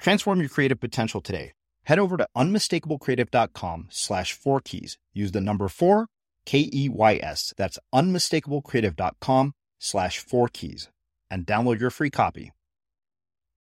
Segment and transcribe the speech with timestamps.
[0.00, 1.52] Transform your creative potential today.
[1.84, 4.98] Head over to unmistakablecreative.com slash four keys.
[5.12, 6.06] Use the number four,
[6.46, 7.52] K E Y S.
[7.56, 10.88] That's unmistakablecreative.com slash four keys
[11.30, 12.52] and download your free copy.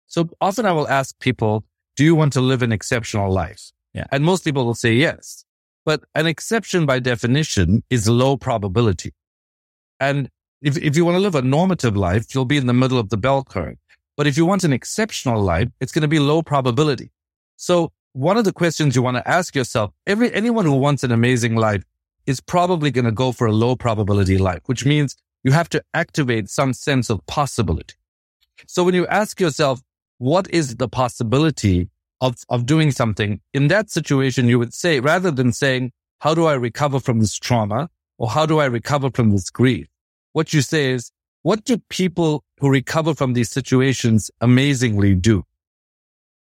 [0.08, 1.64] So often I will ask people,
[1.96, 3.72] do you want to live an exceptional life?
[3.94, 4.06] Yeah.
[4.12, 5.46] And most people will say yes.
[5.86, 9.14] But an exception by definition is low probability.
[10.00, 10.30] And
[10.62, 13.10] if, if you want to live a normative life, you'll be in the middle of
[13.10, 13.78] the bell curve.
[14.18, 17.12] But if you want an exceptional life, it's going to be low probability.
[17.58, 21.12] So one of the questions you want to ask yourself, every, anyone who wants an
[21.12, 21.84] amazing life
[22.26, 25.84] is probably going to go for a low probability life, which means you have to
[25.94, 27.96] activate some sense of possibility.
[28.68, 29.82] So when you ask yourself,
[30.18, 31.90] what is the possibility
[32.22, 36.46] of, of doing something in that situation, you would say, rather than saying, how do
[36.46, 39.88] I recover from this trauma or how do I recover from this grief?
[40.32, 41.12] What you say is,
[41.46, 45.44] what do people who recover from these situations amazingly do?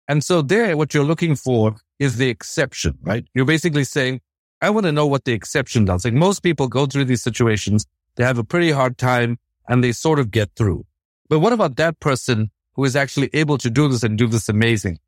[0.07, 3.27] And so there, what you're looking for is the exception, right?
[3.35, 4.21] You're basically saying,
[4.61, 6.05] I want to know what the exception does.
[6.05, 9.91] Like most people go through these situations, they have a pretty hard time and they
[9.91, 10.87] sort of get through.
[11.29, 14.49] But what about that person who is actually able to do this and do this
[14.49, 15.01] amazing?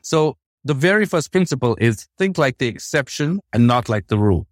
[0.00, 4.46] So the very first principle is think like the exception and not like the rule.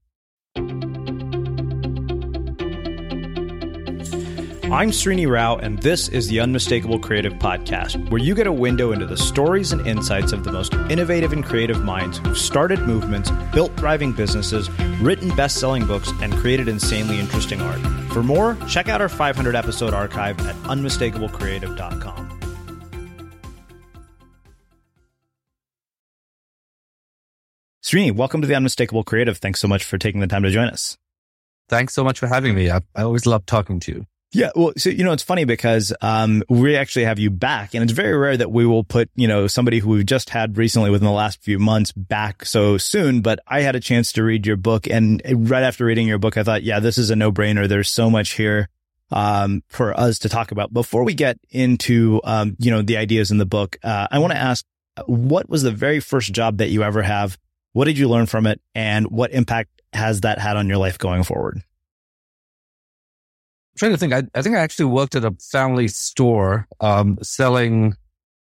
[4.73, 8.93] I'm Srini Rao, and this is the Unmistakable Creative Podcast, where you get a window
[8.93, 13.31] into the stories and insights of the most innovative and creative minds who've started movements,
[13.53, 14.71] built thriving businesses,
[15.03, 17.81] written best selling books, and created insanely interesting art.
[18.15, 22.41] For more, check out our 500 episode archive at unmistakablecreative.com.
[27.85, 29.37] Srini, welcome to the Unmistakable Creative.
[29.37, 30.97] Thanks so much for taking the time to join us.
[31.69, 32.71] Thanks so much for having me.
[32.71, 34.07] I, I always love talking to you.
[34.35, 37.83] Yeah, well, so you know, it's funny because um, we actually have you back, and
[37.83, 40.91] it's very rare that we will put you know somebody who we've just had recently
[40.91, 43.21] within the last few months back so soon.
[43.21, 46.39] But I had a chance to read your book, and right after reading your book,
[46.39, 47.69] I thought, yeah, this is a no brainer.
[47.69, 48.71] There's so much here
[49.11, 50.73] um, for us to talk about.
[50.73, 54.33] Before we get into um, you know the ideas in the book, uh, I want
[54.33, 54.65] to ask,
[55.05, 57.39] what was the very first job that you ever have?
[57.75, 60.97] What did you learn from it, and what impact has that had on your life
[60.97, 61.63] going forward?
[63.73, 64.13] I'm trying to think.
[64.13, 67.95] I, I think I actually worked at a family store um, selling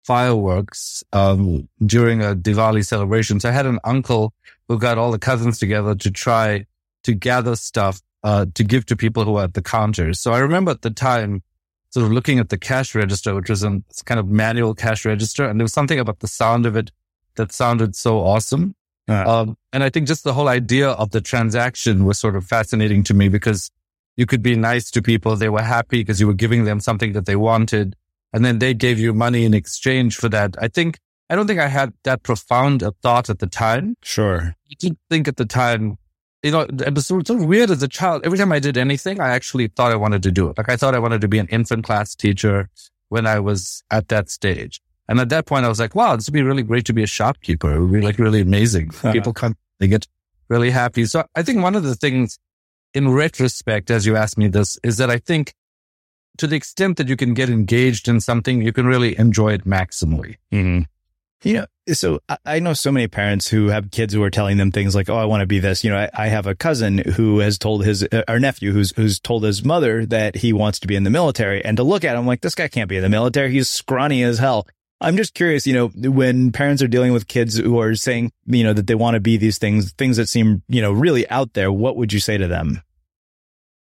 [0.04, 3.40] fireworks um, during a Diwali celebration.
[3.40, 4.34] So I had an uncle
[4.68, 6.66] who got all the cousins together to try
[7.04, 10.20] to gather stuff uh, to give to people who were at the counters.
[10.20, 11.42] So I remember at the time
[11.90, 15.44] sort of looking at the cash register, which was a kind of manual cash register,
[15.48, 16.90] and there was something about the sound of it
[17.36, 18.74] that sounded so awesome.
[19.06, 19.40] Uh-huh.
[19.40, 23.04] Um, and I think just the whole idea of the transaction was sort of fascinating
[23.04, 23.70] to me because
[24.16, 25.36] you could be nice to people.
[25.36, 27.96] They were happy because you were giving them something that they wanted.
[28.32, 30.56] And then they gave you money in exchange for that.
[30.60, 30.98] I think,
[31.30, 33.96] I don't think I had that profound a thought at the time.
[34.02, 34.54] Sure.
[34.70, 35.98] I didn't think at the time,
[36.42, 38.22] you know, it was so, so weird as a child.
[38.24, 40.58] Every time I did anything, I actually thought I wanted to do it.
[40.58, 42.68] Like I thought I wanted to be an infant class teacher
[43.08, 44.80] when I was at that stage.
[45.08, 47.02] And at that point, I was like, wow, this would be really great to be
[47.02, 47.74] a shopkeeper.
[47.74, 48.90] It would be like really amazing.
[49.12, 50.06] People come, they get
[50.48, 51.04] really happy.
[51.06, 52.38] So I think one of the things
[52.94, 55.54] in retrospect, as you asked me this, is that I think
[56.38, 59.64] to the extent that you can get engaged in something, you can really enjoy it
[59.64, 60.36] maximally.
[60.52, 60.82] Mm-hmm.
[61.42, 64.72] You know, so I know so many parents who have kids who are telling them
[64.72, 66.98] things like, "Oh, I want to be this." You know, I, I have a cousin
[66.98, 70.78] who has told his, uh, our nephew, who's who's told his mother that he wants
[70.80, 72.96] to be in the military, and to look at him like this guy can't be
[72.96, 73.50] in the military.
[73.52, 74.66] He's scrawny as hell.
[75.04, 78.64] I'm just curious, you know, when parents are dealing with kids who are saying, you
[78.64, 81.52] know, that they want to be these things, things that seem, you know, really out
[81.52, 82.82] there, what would you say to them?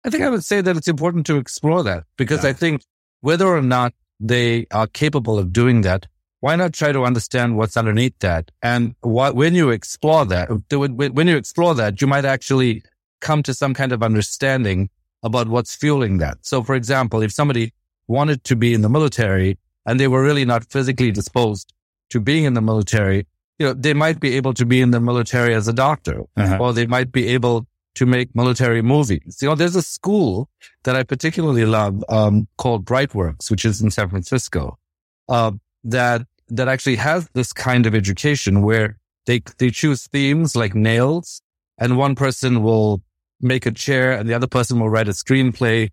[0.04, 2.50] I think I would say that it's important to explore that because yeah.
[2.50, 2.84] I think
[3.20, 6.08] whether or not they are capable of doing that
[6.42, 8.52] why not try to understand what's underneath that?
[8.62, 12.84] And what, when you explore that, when you explore that, you might actually
[13.22, 14.90] come to some kind of understanding
[15.24, 16.40] about what's fueling that.
[16.42, 17.74] So, for example, if somebody
[18.08, 21.74] wanted to be in the military and they were really not physically disposed
[22.10, 23.26] to being in the military,
[23.60, 26.58] you know, they might be able to be in the military as a doctor, uh-huh.
[26.60, 29.40] or they might be able to make military movies.
[29.42, 30.50] You know, there's a school
[30.84, 34.78] that I particularly love um, called Brightworks, which is in San Francisco,
[35.30, 35.52] uh,
[35.84, 41.42] that that actually has this kind of education where they they choose themes like nails,
[41.78, 43.02] and one person will
[43.42, 45.90] make a chair, and the other person will write a screenplay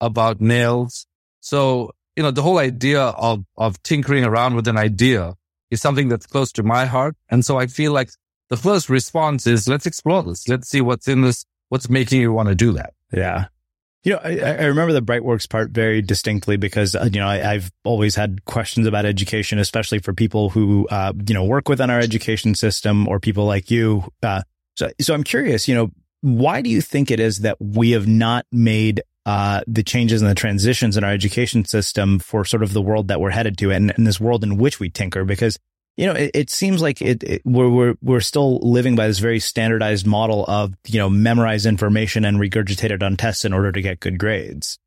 [0.00, 1.06] about nails.
[1.40, 5.34] So you know, the whole idea of of tinkering around with an idea
[5.70, 7.14] is something that's close to my heart.
[7.28, 8.10] And so I feel like
[8.48, 10.48] the first response is let's explore this.
[10.48, 11.44] Let's see what's in this.
[11.68, 12.94] What's making you want to do that?
[13.12, 13.46] Yeah.
[14.04, 17.38] You know, I, I remember the Brightworks part very distinctly because, uh, you know, I,
[17.38, 21.90] have always had questions about education, especially for people who, uh, you know, work within
[21.90, 24.04] our education system or people like you.
[24.22, 24.42] Uh,
[24.76, 25.90] so, so I'm curious, you know,
[26.20, 30.30] why do you think it is that we have not made uh, the changes and
[30.30, 33.72] the transitions in our education system for sort of the world that we're headed to
[33.72, 35.58] and, and this world in which we tinker because
[35.96, 39.18] you know it, it seems like it, it, we're, we're we're still living by this
[39.18, 43.72] very standardized model of you know memorize information and regurgitate it on tests in order
[43.72, 44.78] to get good grades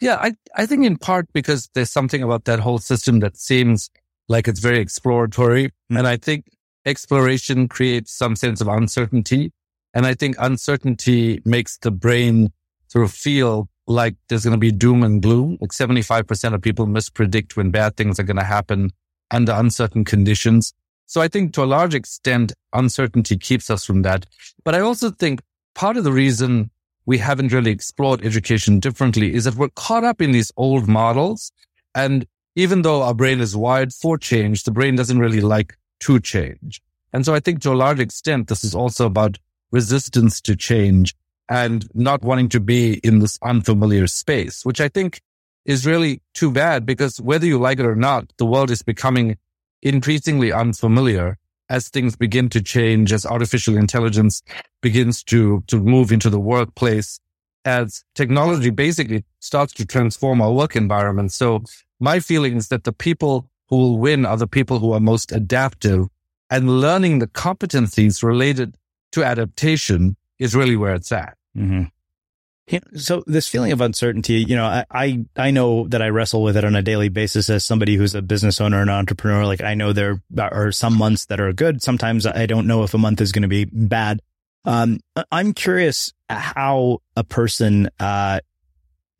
[0.00, 3.88] yeah i i think in part because there's something about that whole system that seems
[4.28, 5.96] like it's very exploratory mm-hmm.
[5.96, 6.46] and i think
[6.84, 9.52] exploration creates some sense of uncertainty
[9.94, 12.50] and i think uncertainty makes the brain
[12.96, 15.58] sort of feel like there's going to be doom and gloom.
[15.60, 18.90] Like 75% of people mispredict when bad things are going to happen
[19.30, 20.72] under uncertain conditions.
[21.04, 24.24] So I think to a large extent, uncertainty keeps us from that.
[24.64, 25.42] But I also think
[25.74, 26.70] part of the reason
[27.04, 31.52] we haven't really explored education differently is that we're caught up in these old models.
[31.94, 36.18] And even though our brain is wired for change, the brain doesn't really like to
[36.18, 36.80] change.
[37.12, 39.38] And so I think to a large extent, this is also about
[39.70, 41.14] resistance to change
[41.48, 45.20] and not wanting to be in this unfamiliar space, which I think
[45.64, 49.36] is really too bad because whether you like it or not, the world is becoming
[49.82, 51.38] increasingly unfamiliar
[51.68, 54.42] as things begin to change, as artificial intelligence
[54.80, 57.18] begins to, to move into the workplace,
[57.64, 61.32] as technology basically starts to transform our work environment.
[61.32, 61.64] So
[61.98, 65.32] my feeling is that the people who will win are the people who are most
[65.32, 66.06] adaptive
[66.50, 68.76] and learning the competencies related
[69.12, 71.35] to adaptation is really where it's at.
[71.56, 72.96] Mm-hmm.
[72.96, 76.56] so this feeling of uncertainty, you know, I, I, I know that I wrestle with
[76.56, 79.46] it on a daily basis as somebody who's a business owner and entrepreneur.
[79.46, 81.82] Like I know there are some months that are good.
[81.82, 84.20] Sometimes I don't know if a month is going to be bad.
[84.64, 84.98] Um,
[85.30, 88.40] I'm curious how a person, uh,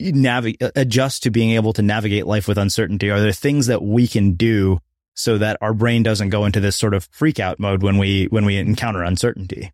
[0.01, 3.11] navigate, adjust to being able to navigate life with uncertainty.
[3.11, 4.81] Are there things that we can do
[5.15, 8.27] so that our brain doesn't go into this sort of freak out mode when we,
[8.27, 9.73] when we encounter uncertainty?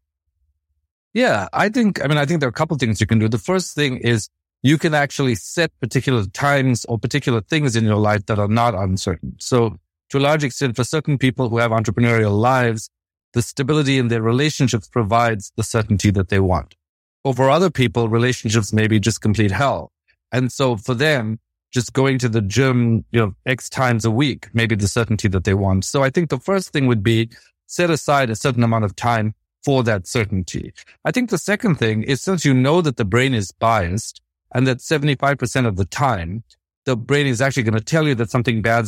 [1.14, 3.28] Yeah, I think, I mean, I think there are a couple things you can do.
[3.28, 4.28] The first thing is
[4.62, 8.74] you can actually set particular times or particular things in your life that are not
[8.74, 9.36] uncertain.
[9.38, 9.76] So
[10.10, 12.88] to a large extent, for certain people who have entrepreneurial lives,
[13.34, 16.76] the stability in their relationships provides the certainty that they want.
[17.24, 19.92] Or for other people, relationships may be just complete hell.
[20.32, 21.38] And so for them,
[21.72, 25.44] just going to the gym, you know, X times a week, maybe the certainty that
[25.44, 25.84] they want.
[25.84, 27.30] So I think the first thing would be
[27.66, 30.72] set aside a certain amount of time for that certainty.
[31.04, 34.20] I think the second thing is since you know that the brain is biased
[34.54, 36.44] and that 75% of the time,
[36.84, 38.86] the brain is actually going to tell you that something bad,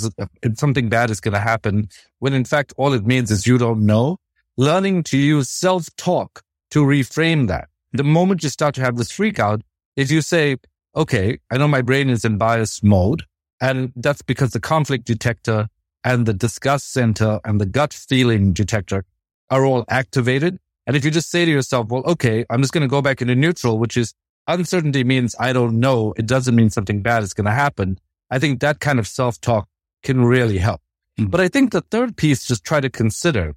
[0.57, 1.89] something bad is going to happen
[2.19, 4.19] when in fact all it means is you don't know.
[4.57, 7.69] Learning to use self-talk to reframe that.
[7.93, 9.63] The moment you start to have this freak out,
[9.97, 10.57] if you say,
[10.97, 13.25] okay, I know my brain is in bias mode
[13.61, 15.69] and that's because the conflict detector
[16.05, 19.05] and the disgust center and the gut feeling detector
[19.51, 20.59] are all activated.
[20.87, 23.23] And if you just say to yourself, well, okay, I'm just going to go back
[23.23, 24.15] into neutral, which is
[24.47, 26.15] uncertainty means I don't know.
[26.17, 27.99] It doesn't mean something bad is going to happen.
[28.31, 29.69] I think that kind of self talk
[30.03, 30.81] can really help.
[31.19, 31.31] Mm-hmm.
[31.31, 33.55] But I think the third piece just try to consider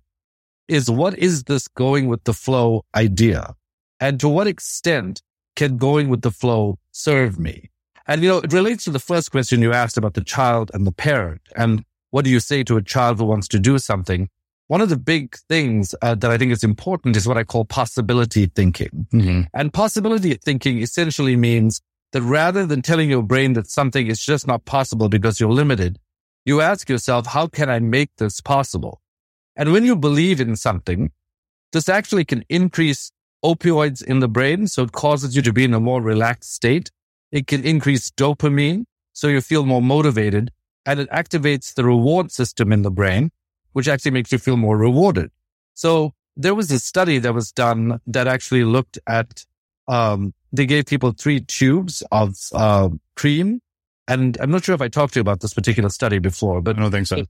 [0.68, 3.56] is what is this going with the flow idea?
[4.00, 5.22] And to what extent
[5.56, 7.70] can going with the flow serve me?
[8.06, 10.88] And, you know, it relates to the first question you asked about the child and
[10.88, 11.42] the parent.
[11.56, 14.30] And what do you say to a child who wants to do something?
[14.68, 17.66] One of the big things uh, that I think is important is what I call
[17.66, 19.08] possibility thinking.
[19.14, 19.42] Mm-hmm.
[19.54, 21.82] And possibility thinking essentially means
[22.12, 26.00] that rather than telling your brain that something is just not possible because you're limited,
[26.46, 29.02] you ask yourself, how can I make this possible?
[29.56, 31.12] And when you believe in something,
[31.74, 33.12] this actually can increase
[33.44, 34.68] opioids in the brain.
[34.68, 36.92] So it causes you to be in a more relaxed state.
[37.32, 38.86] It can increase dopamine.
[39.14, 40.52] So you feel more motivated
[40.86, 43.32] and it activates the reward system in the brain,
[43.78, 45.30] which actually makes you feel more rewarded.
[45.76, 49.46] So there was a study that was done that actually looked at,
[49.88, 53.62] um, they gave people three tubes of, uh, cream.
[54.08, 56.76] And I'm not sure if I talked to you about this particular study before, but
[56.76, 57.26] I don't think so.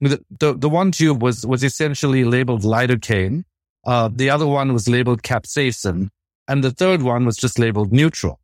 [0.00, 3.44] The, the, the one tube was, was essentially labeled lidocaine.
[3.86, 6.08] Uh, the other one was labeled capsaicin
[6.48, 8.40] and the third one was just labeled neutral.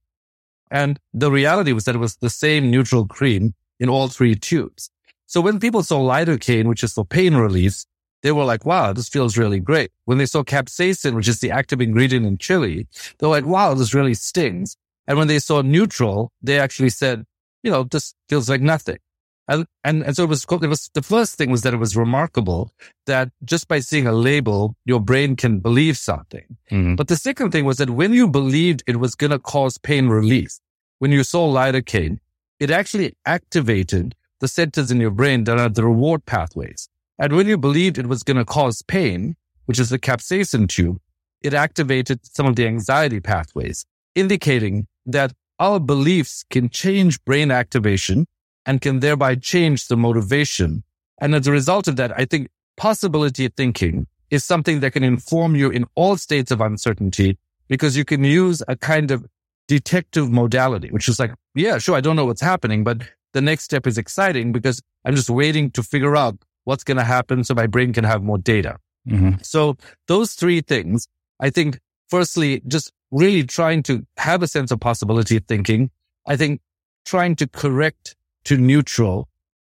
[0.70, 4.88] And the reality was that it was the same neutral cream in all three tubes.
[5.30, 7.84] So when people saw lidocaine, which is for pain relief,
[8.24, 9.92] they were like, wow, this feels really great.
[10.04, 13.74] When they saw capsaicin, which is the active ingredient in chili, they were like, wow,
[13.74, 14.76] this really stings.
[15.06, 17.24] And when they saw neutral, they actually said,
[17.62, 18.98] you know, this feels like nothing.
[19.46, 21.96] And, and, and so it was, it was, the first thing was that it was
[21.96, 22.72] remarkable
[23.06, 26.56] that just by seeing a label, your brain can believe something.
[26.72, 26.96] Mm-hmm.
[26.96, 30.08] But the second thing was that when you believed it was going to cause pain
[30.08, 30.58] relief,
[30.98, 32.18] when you saw lidocaine,
[32.58, 36.88] it actually activated the centers in your brain that are the reward pathways.
[37.18, 40.98] And when you believed it was going to cause pain, which is the capsaicin tube,
[41.42, 48.26] it activated some of the anxiety pathways, indicating that our beliefs can change brain activation
[48.66, 50.82] and can thereby change the motivation.
[51.20, 55.54] And as a result of that, I think possibility thinking is something that can inform
[55.54, 59.26] you in all states of uncertainty because you can use a kind of
[59.68, 63.64] detective modality, which is like, yeah, sure, I don't know what's happening, but the next
[63.64, 67.54] step is exciting because I'm just waiting to figure out what's going to happen so
[67.54, 68.76] my brain can have more data.
[69.08, 69.42] Mm-hmm.
[69.42, 69.76] So
[70.08, 71.08] those three things,
[71.40, 75.90] I think, firstly, just really trying to have a sense of possibility thinking.
[76.26, 76.60] I think
[77.04, 79.28] trying to correct to neutral.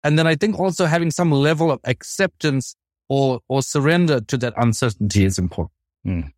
[0.02, 2.76] And then I think also having some level of acceptance
[3.08, 5.72] or, or surrender to that uncertainty is important.
[6.06, 6.32] Mm.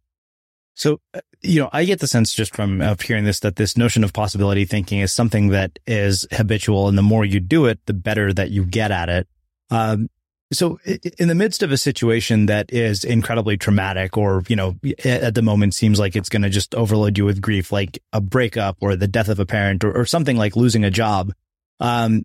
[0.77, 3.77] So, uh, you know, I get the sense just from uh, hearing this that this
[3.77, 6.89] notion of possibility thinking is something that is habitual.
[6.89, 9.27] And the more you do it, the better that you get at it.
[9.71, 10.09] Um,
[10.53, 10.79] so
[11.19, 15.43] in the midst of a situation that is incredibly traumatic or, you know, at the
[15.43, 18.95] moment seems like it's going to just overload you with grief, like a breakup or
[18.95, 21.33] the death of a parent or, or something like losing a job,
[21.81, 22.25] um,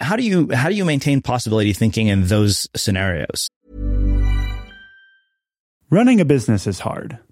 [0.00, 3.50] how do you how do you maintain possibility thinking in those scenarios?
[5.90, 7.18] Running a business is hard,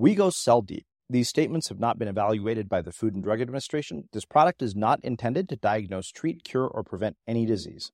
[0.00, 0.86] We go cell deep.
[1.10, 4.08] These statements have not been evaluated by the Food and Drug Administration.
[4.14, 7.92] This product is not intended to diagnose, treat, cure, or prevent any disease.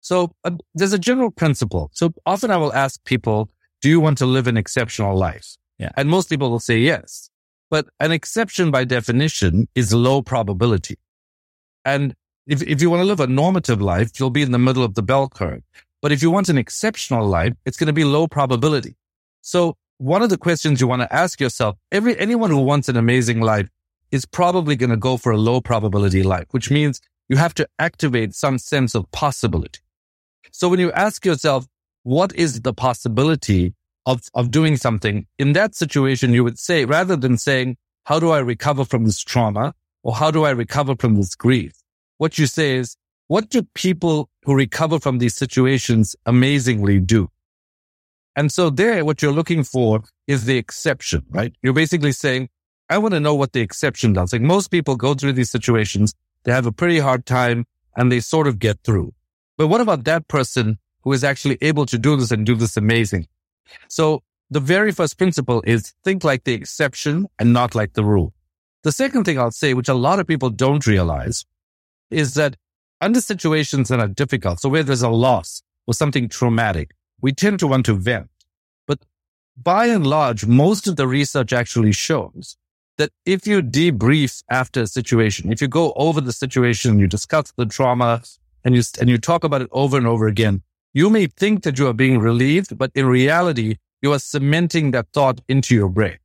[0.00, 1.90] So uh, there's a general principle.
[1.92, 3.48] So often I will ask people,
[3.80, 5.56] do you want to live an exceptional life?
[5.78, 5.90] Yeah.
[5.96, 7.30] And most people will say yes.
[7.70, 10.98] But an exception by definition is low probability.
[11.84, 12.16] And
[12.48, 14.96] if, if you want to live a normative life, you'll be in the middle of
[14.96, 15.62] the bell curve.
[16.02, 18.96] But if you want an exceptional life, it's going to be low probability.
[19.42, 22.96] So one of the questions you want to ask yourself, every, anyone who wants an
[22.96, 23.68] amazing life
[24.10, 27.68] is probably going to go for a low probability life, which means you have to
[27.78, 29.80] activate some sense of possibility.
[30.52, 31.66] So when you ask yourself,
[32.02, 33.74] what is the possibility
[34.04, 38.30] of, of doing something in that situation, you would say, rather than saying, how do
[38.30, 39.74] I recover from this trauma?
[40.04, 41.72] Or how do I recover from this grief?
[42.18, 47.28] What you say is, what do people who recover from these situations amazingly do?
[48.36, 51.54] And so there, what you're looking for is the exception, right?
[51.62, 52.50] You're basically saying,
[52.90, 54.32] I want to know what the exception does.
[54.32, 56.14] Like most people go through these situations,
[56.44, 57.64] they have a pretty hard time
[57.96, 59.14] and they sort of get through.
[59.56, 62.76] But what about that person who is actually able to do this and do this
[62.76, 63.26] amazing?
[63.88, 68.32] So the very first principle is think like the exception and not like the rule.
[68.82, 71.44] The second thing I'll say, which a lot of people don't realize
[72.10, 72.56] is that
[73.00, 76.92] under situations that are difficult, so where there's a loss or something traumatic,
[77.26, 78.30] we tend to want to vent.
[78.86, 79.00] But
[79.60, 82.56] by and large, most of the research actually shows
[82.98, 87.52] that if you debrief after a situation, if you go over the situation, you discuss
[87.56, 88.22] the trauma
[88.64, 90.62] and you, and you talk about it over and over again,
[90.94, 95.08] you may think that you are being relieved, but in reality, you are cementing that
[95.12, 96.18] thought into your brain.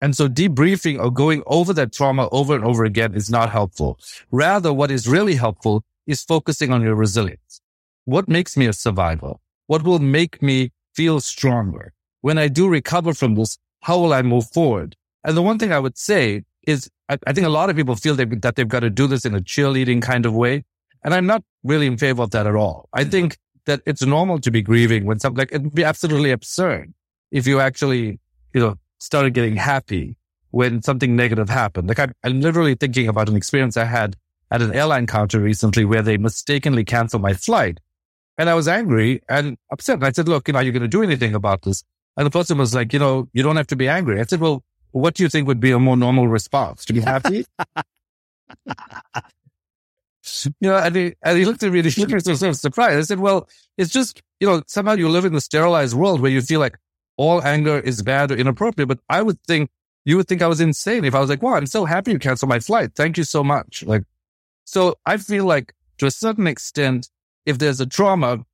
[0.00, 3.98] And so debriefing or going over that trauma over and over again is not helpful.
[4.30, 7.60] Rather, what is really helpful is focusing on your resilience.
[8.04, 9.34] What makes me a survivor?
[9.66, 11.92] What will make me feel stronger?
[12.20, 14.96] When I do recover from this, how will I move forward?
[15.24, 17.96] And the one thing I would say is I, I think a lot of people
[17.96, 20.64] feel that, that they've got to do this in a cheerleading kind of way.
[21.04, 22.88] And I'm not really in favor of that at all.
[22.92, 26.30] I think that it's normal to be grieving when something like it would be absolutely
[26.30, 26.92] absurd
[27.30, 28.18] if you actually,
[28.54, 30.16] you know, started getting happy
[30.50, 31.88] when something negative happened.
[31.88, 34.16] Like I'm, I'm literally thinking about an experience I had
[34.50, 37.80] at an airline counter recently where they mistakenly canceled my flight.
[38.38, 39.96] And I was angry and upset.
[39.96, 41.82] And I said, look, you know, are you going to do anything about this?
[42.16, 44.20] And the person was like, you know, you don't have to be angry.
[44.20, 46.84] I said, well, what do you think would be a more normal response?
[46.86, 47.46] To be happy?
[50.44, 52.50] you know, and he, and he looked at me and he looked at me sort
[52.50, 52.98] of surprised.
[52.98, 56.30] I said, well, it's just, you know, somehow you live in the sterilized world where
[56.30, 56.78] you feel like
[57.16, 58.88] all anger is bad or inappropriate.
[58.88, 59.70] But I would think,
[60.04, 62.18] you would think I was insane if I was like, wow, I'm so happy you
[62.18, 62.94] canceled my flight.
[62.94, 63.82] Thank you so much.
[63.82, 64.04] Like,
[64.64, 67.10] so I feel like to a certain extent,
[67.46, 68.44] if there's a trauma,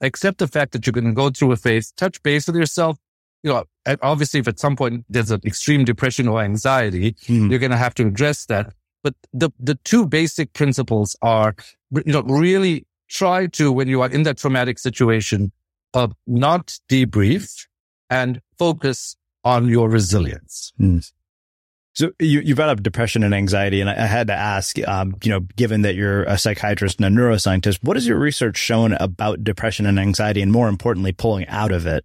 [0.00, 2.98] accept the fact that you're going to go through a phase, touch base with yourself.
[3.42, 3.64] You know,
[4.02, 7.50] obviously, if at some point there's an extreme depression or anxiety, Hmm.
[7.50, 8.72] you're going to have to address that.
[9.04, 11.54] But the, the two basic principles are,
[11.92, 15.52] you know, really try to, when you are in that traumatic situation,
[15.94, 17.66] uh, not debrief
[18.10, 20.72] and focus on your resilience.
[21.98, 25.16] So you, you brought up depression and anxiety, and I, I had to ask, um,
[25.24, 28.92] you know, given that you're a psychiatrist and a neuroscientist, what has your research shown
[28.92, 32.04] about depression and anxiety, and more importantly, pulling out of it?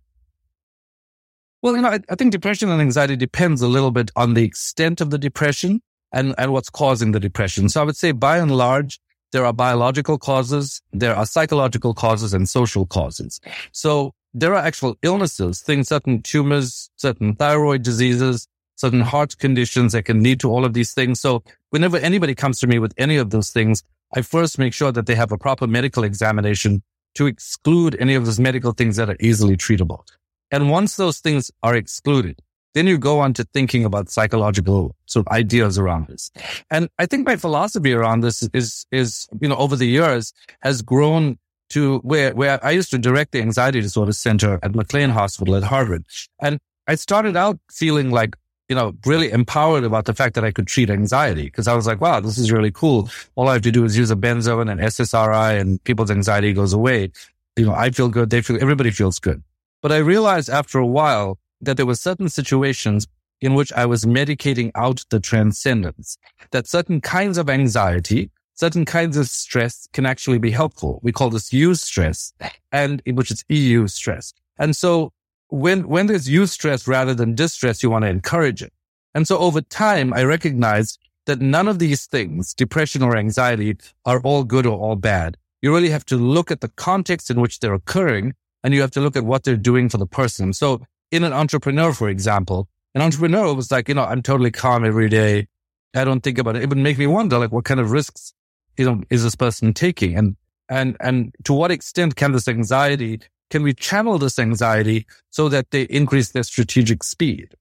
[1.62, 4.44] Well, you know, I, I think depression and anxiety depends a little bit on the
[4.44, 5.80] extent of the depression
[6.12, 7.70] and, and what's causing the depression.
[7.70, 9.00] So I would say by and large,
[9.32, 13.40] there are biological causes, there are psychological causes and social causes.
[13.74, 20.04] So there are actual illnesses, things, certain tumors, certain thyroid diseases, certain heart conditions that
[20.04, 21.20] can lead to all of these things.
[21.22, 23.84] So whenever anybody comes to me with any of those things,
[24.16, 26.84] I first make sure that they have a proper medical examination
[27.16, 30.08] to exclude any of those medical things that are easily treatable.
[30.52, 32.40] And once those things are excluded,
[32.74, 36.32] then you go on to thinking about psychological sort of ideas around this.
[36.72, 40.82] And I think my philosophy around this is, is, you know, over the years has
[40.82, 41.38] grown
[41.70, 45.64] to where, where I used to direct the anxiety disorder center at McLean Hospital at
[45.64, 46.06] Harvard.
[46.42, 48.36] And I started out feeling like,
[48.74, 51.86] you know, really empowered about the fact that I could treat anxiety because I was
[51.86, 53.08] like, wow, this is really cool.
[53.36, 56.54] All I have to do is use a benzo and an SSRI and people's anxiety
[56.54, 57.12] goes away.
[57.56, 58.32] You know, I feel good.
[58.32, 59.44] They feel, everybody feels good.
[59.84, 63.06] But I realized after a while that there were certain situations
[63.42, 66.18] in which I was medicating out the transcendence,
[66.50, 71.00] that certain kinds of anxiety, certain kinds of stress can actually be helpful.
[71.04, 72.34] We call this eustress
[72.72, 74.34] and in which is EU stress.
[74.58, 75.14] And so
[75.54, 78.74] when, when there's eustress rather than distress, you want to encourage it.
[79.14, 84.20] And so over time, I recognized that none of these things, depression or anxiety, are
[84.22, 85.38] all good or all bad.
[85.62, 88.90] You really have to look at the context in which they're occurring and you have
[88.92, 90.54] to look at what they're doing for the person.
[90.54, 94.84] So in an entrepreneur, for example, an entrepreneur was like, you know, I'm totally calm
[94.84, 95.48] every day.
[95.96, 96.64] I don't think about it.
[96.64, 98.34] It would make me wonder, like, what kind of risks,
[98.76, 100.18] you know, is this person taking?
[100.18, 100.36] And,
[100.68, 105.72] and, and to what extent can this anxiety, can we channel this anxiety so that
[105.72, 107.54] they increase their strategic speed?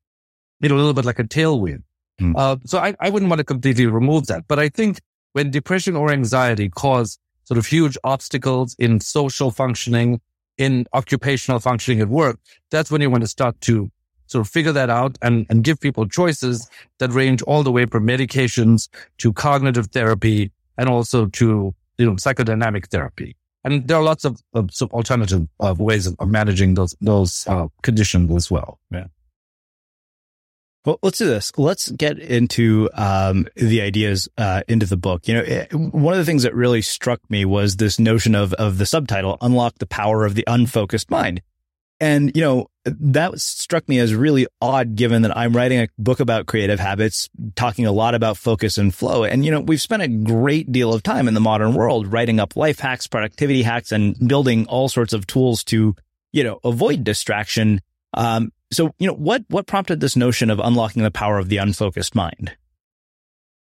[0.61, 1.83] You know, a little bit like a tailwind.
[2.21, 2.35] Mm.
[2.37, 5.01] Uh, so I, I wouldn't want to completely remove that, but I think
[5.33, 10.21] when depression or anxiety cause sort of huge obstacles in social functioning,
[10.59, 12.39] in occupational functioning at work,
[12.71, 13.91] that's when you want to start to
[14.27, 16.69] sort of figure that out and, and give people choices
[16.99, 22.13] that range all the way from medications to cognitive therapy and also to, you know,
[22.13, 23.37] psychodynamic therapy.
[23.65, 28.35] And there are lots of, of, alternative ways of, of, managing those, those uh, conditions
[28.35, 28.81] as well.
[28.91, 29.07] Yeah.
[30.85, 31.53] Well, let's do this.
[31.57, 35.29] Let's get into um, the ideas uh, into the book.
[35.29, 38.35] You know, it, eh, one of the things that really struck me was this notion
[38.35, 41.41] of of the subtitle "Unlock the Power of the Unfocused Mind,"
[42.01, 46.21] and you know that struck me as really odd, given that I'm writing a book
[46.21, 49.25] about creative habits, talking a lot about focus and flow.
[49.25, 52.41] And you know, we've spent a great deal of time in the modern world writing
[52.41, 55.95] up life hacks, productivity hacks, and building all sorts of tools to
[56.33, 57.81] you know avoid distraction.
[58.15, 61.59] Um, so, you know, what, what prompted this notion of unlocking the power of the
[61.59, 62.57] unfocused mind?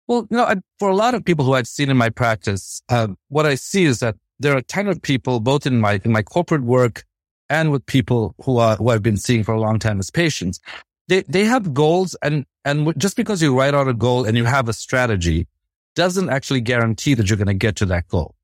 [0.07, 3.09] Well, you know, for a lot of people who I've seen in my practice, uh,
[3.27, 6.11] what I see is that there are a ton of people, both in my, in
[6.11, 7.03] my corporate work
[7.49, 10.59] and with people who are, who I've been seeing for a long time as patients.
[11.07, 14.45] They, they have goals and, and just because you write out a goal and you
[14.45, 15.47] have a strategy
[15.95, 18.35] doesn't actually guarantee that you're going to get to that goal.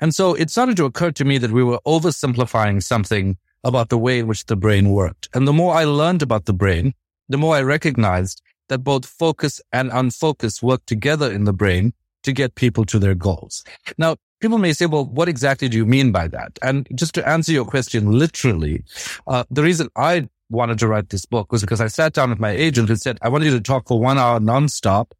[0.00, 3.98] And so it started to occur to me that we were oversimplifying something about the
[3.98, 5.28] way in which the brain worked.
[5.34, 6.94] And the more I learned about the brain,
[7.28, 12.32] the more I recognized that both focus and unfocus work together in the brain to
[12.32, 13.64] get people to their goals.
[13.96, 16.58] Now, people may say, well, what exactly do you mean by that?
[16.62, 18.84] And just to answer your question literally,
[19.26, 22.38] uh, the reason I wanted to write this book was because I sat down with
[22.38, 25.12] my agent and said, I want you to talk for one hour nonstop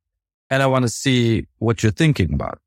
[0.51, 2.59] and I want to see what you're thinking about.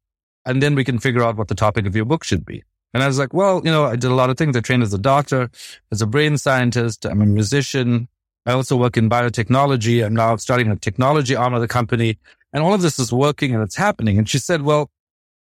[0.45, 2.63] And then we can figure out what the topic of your book should be.
[2.93, 4.55] And I was like, well, you know, I did a lot of things.
[4.55, 5.49] I trained as a doctor,
[5.91, 7.05] as a brain scientist.
[7.05, 8.07] I'm a musician.
[8.45, 10.05] I also work in biotechnology.
[10.05, 12.17] I'm now starting a technology arm of the company.
[12.53, 14.17] And all of this is working and it's happening.
[14.17, 14.91] And she said, well,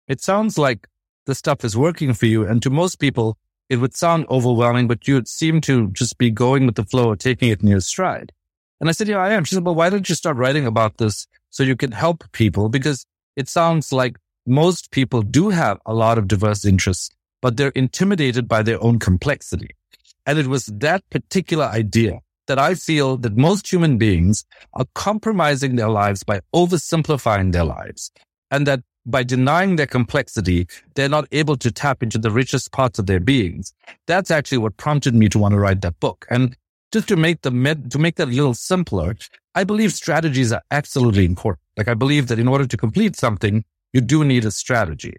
[0.07, 0.87] it sounds like
[1.27, 2.47] the stuff is working for you.
[2.47, 3.37] And to most people,
[3.69, 7.09] it would sound overwhelming, but you would seem to just be going with the flow
[7.09, 8.33] or taking it in your stride.
[8.81, 9.45] And I said, yeah, I am.
[9.45, 12.69] She said, well, why don't you start writing about this so you can help people?
[12.69, 13.07] Because
[13.37, 17.11] it sounds like most people do have a lot of diverse interests
[17.43, 19.77] but they're intimidated by their own complexity.
[20.25, 25.77] And it was that particular idea that I feel that most human beings are compromising
[25.77, 28.11] their lives by oversimplifying their lives
[28.51, 32.99] and that by denying their complexity, they're not able to tap into the richest parts
[32.99, 33.75] of their beings.
[34.07, 36.27] That's actually what prompted me to want to write that book.
[36.31, 36.57] And
[36.93, 39.17] just to make the med- to make that a little simpler,
[39.55, 41.63] I believe strategies are absolutely important.
[41.77, 45.15] Like I believe that in order to complete something, you do need a strategy.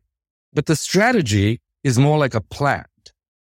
[0.54, 2.88] But the strategy is more like a plant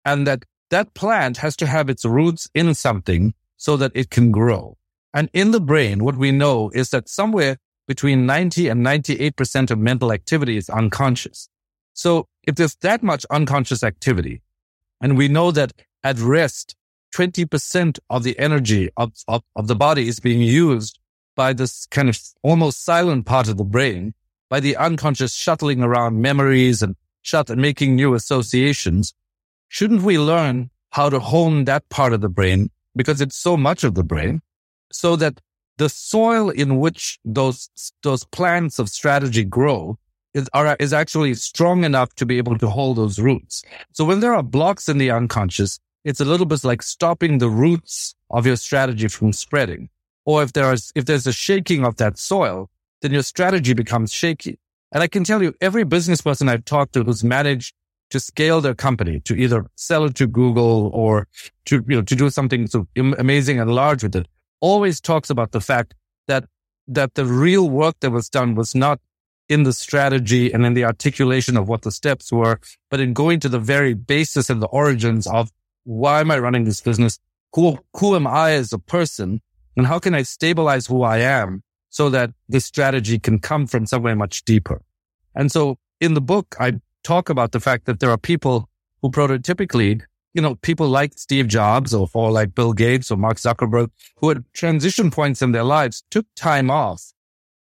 [0.05, 4.31] and that that plant has to have its roots in something so that it can
[4.31, 4.77] grow.
[5.15, 9.79] And in the brain, what we know is that somewhere between 90 and 98% of
[9.79, 11.49] mental activity is unconscious.
[11.95, 14.43] So if there's that much unconscious activity,
[15.01, 15.73] and we know that
[16.03, 16.75] at rest,
[17.15, 20.99] 20% of the energy of, of, of the body is being used
[21.35, 24.15] by this kind of almost silent part of the brain,
[24.49, 29.15] by the unconscious shuttling around memories and shut and making new associations,
[29.69, 33.85] shouldn't we learn how to hone that part of the brain because it's so much
[33.85, 34.41] of the brain
[34.91, 35.41] so that
[35.79, 37.71] the soil in which those,
[38.03, 39.99] those plants of strategy grow
[40.35, 43.63] is, are, is actually strong enough to be able to hold those roots.
[43.93, 47.51] So when there are blocks in the unconscious, it's a little bit like stopping the
[47.51, 49.89] roots of your strategy from spreading.
[50.25, 52.71] Or if there is, if there's a shaking of that soil,
[53.03, 54.59] then your strategy becomes shaky.
[54.93, 57.75] And I can tell you, every business person I've talked to who's managed
[58.11, 61.27] to scale their company to either sell it to Google or
[61.67, 64.29] to, you know, to do something so amazing and large with it,
[64.61, 65.95] always talks about the fact
[66.29, 66.45] that,
[66.89, 69.01] that the real work that was done was not
[69.49, 72.59] in the strategy and in the articulation of what the steps were,
[72.91, 75.53] but in going to the very basis and the origins of
[75.85, 77.19] why am I running this business?
[77.55, 79.41] Who, who am I as a person?
[79.77, 81.63] And how can I stabilize who I am
[81.97, 84.83] so that this strategy can come from somewhere much deeper.
[85.35, 88.69] And so in the book, I talk about the fact that there are people
[89.01, 90.03] who prototypically
[90.37, 94.31] you know, people like Steve Jobs or, or like Bill Gates or Mark Zuckerberg who
[94.31, 97.03] at transition points in their lives took time off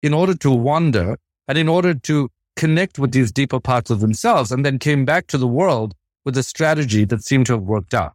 [0.03, 4.53] in order to wander and in order to connect with these deeper parts of themselves
[4.53, 5.95] and then came back to the world
[6.27, 8.13] with a strategy that seemed to have worked out.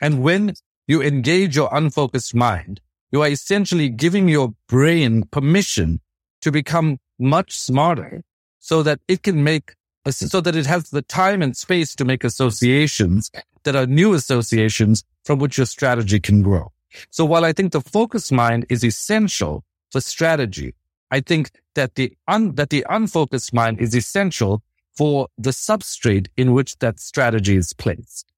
[0.00, 0.54] And when
[0.88, 2.80] you engage your unfocused mind,
[3.12, 6.00] you are essentially giving your brain permission
[6.40, 8.24] to become much smarter
[8.58, 9.74] so that it can make,
[10.10, 13.30] so that it has the time and space to make associations
[13.66, 16.72] that are new associations from which your strategy can grow.
[17.10, 20.74] So while I think the focused mind is essential for strategy,
[21.10, 24.62] I think that the un, that the unfocused mind is essential
[24.96, 28.32] for the substrate in which that strategy is placed.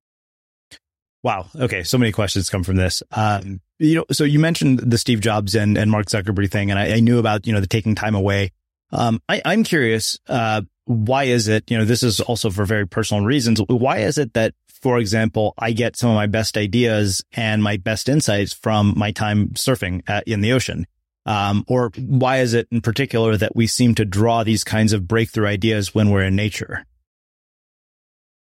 [1.22, 1.46] Wow.
[1.54, 1.82] Okay.
[1.84, 3.02] So many questions come from this.
[3.12, 6.78] Um, you know, so you mentioned the Steve Jobs and, and Mark Zuckerberg thing, and
[6.78, 8.50] I, I knew about, you know, the taking time away.
[8.90, 12.86] Um, I, I'm curious, uh, why is it, you know, this is also for very
[12.86, 13.60] personal reasons.
[13.68, 17.76] Why is it that, for example, I get some of my best ideas and my
[17.76, 20.86] best insights from my time surfing at, in the ocean?
[21.26, 25.06] Um, or why is it in particular that we seem to draw these kinds of
[25.06, 26.86] breakthrough ideas when we're in nature?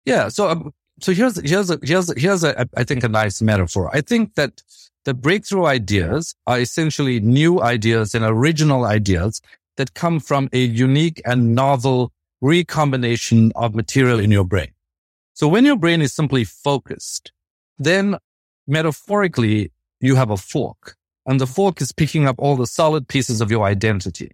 [0.06, 0.28] Yeah.
[0.28, 3.90] So, um, so here's, here's, a, here's, here's a, I think a nice metaphor.
[3.92, 4.62] I think that
[5.06, 9.42] the breakthrough ideas are essentially new ideas and original ideas
[9.78, 14.72] that come from a unique and novel recombination of material in your brain.
[15.34, 17.32] So when your brain is simply focused,
[17.78, 18.18] then
[18.68, 20.96] metaphorically, you have a fork
[21.26, 24.32] and the fork is picking up all the solid pieces of your identity.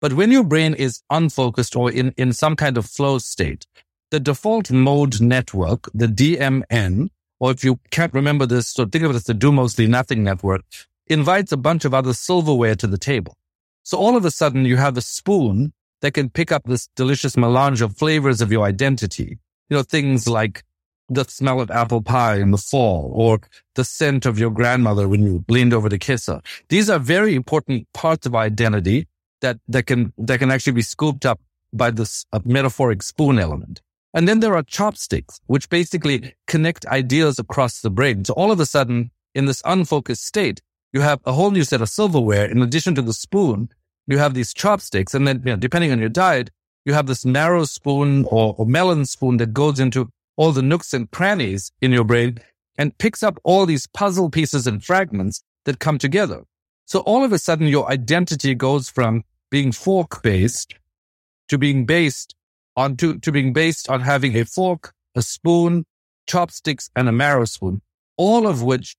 [0.00, 3.66] But when your brain is unfocused or in, in some kind of flow state,
[4.10, 9.10] the default mode network, the DMN, or if you can't remember this, so think of
[9.10, 10.64] it as the do mostly nothing network,
[11.06, 13.36] invites a bunch of other silverware to the table.
[13.82, 17.36] So all of a sudden you have a spoon that can pick up this delicious
[17.36, 19.38] melange of flavors of your identity.
[19.68, 20.64] You know, things like
[21.08, 23.40] the smell of apple pie in the fall or
[23.74, 26.40] the scent of your grandmother when you leaned over to kiss her.
[26.68, 29.08] These are very important parts of identity
[29.40, 31.40] that, that can, that can actually be scooped up
[31.72, 33.80] by this uh, metaphoric spoon element.
[34.14, 38.24] And then there are chopsticks, which basically connect ideas across the brain.
[38.24, 40.60] So all of a sudden, in this unfocused state,
[40.92, 42.50] you have a whole new set of silverware.
[42.50, 43.68] In addition to the spoon,
[44.06, 45.14] you have these chopsticks.
[45.14, 46.50] And then, you know, depending on your diet,
[46.84, 50.94] you have this marrow spoon or, or melon spoon that goes into all the nooks
[50.94, 52.38] and crannies in your brain
[52.78, 56.44] and picks up all these puzzle pieces and fragments that come together.
[56.86, 60.74] So all of a sudden your identity goes from being fork based
[61.48, 62.34] to being based
[62.76, 65.84] on to, to being based on having a fork, a spoon,
[66.26, 67.82] chopsticks, and a marrow spoon,
[68.16, 68.96] all of which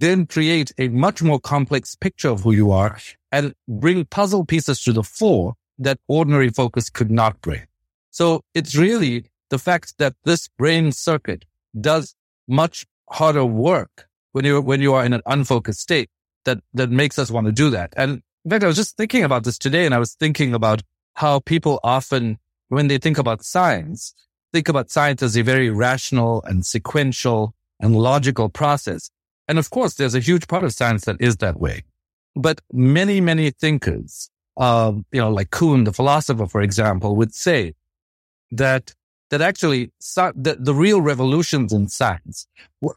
[0.00, 2.98] then create a much more complex picture of who you are
[3.32, 7.62] and bring puzzle pieces to the fore that ordinary focus could not bring.
[8.10, 11.44] So it's really the fact that this brain circuit
[11.78, 12.14] does
[12.46, 16.10] much harder work when you when you are in an unfocused state
[16.44, 17.92] that that makes us want to do that.
[17.96, 20.82] And in fact, I was just thinking about this today, and I was thinking about
[21.14, 24.14] how people often, when they think about science,
[24.52, 29.10] think about science as a very rational and sequential and logical process.
[29.48, 31.82] And of course, there's a huge part of science that is that way.
[32.34, 37.74] But many, many thinkers, uh, you know, like Kuhn, the philosopher, for example, would say
[38.50, 38.94] that
[39.30, 42.46] that actually the, the real revolutions in science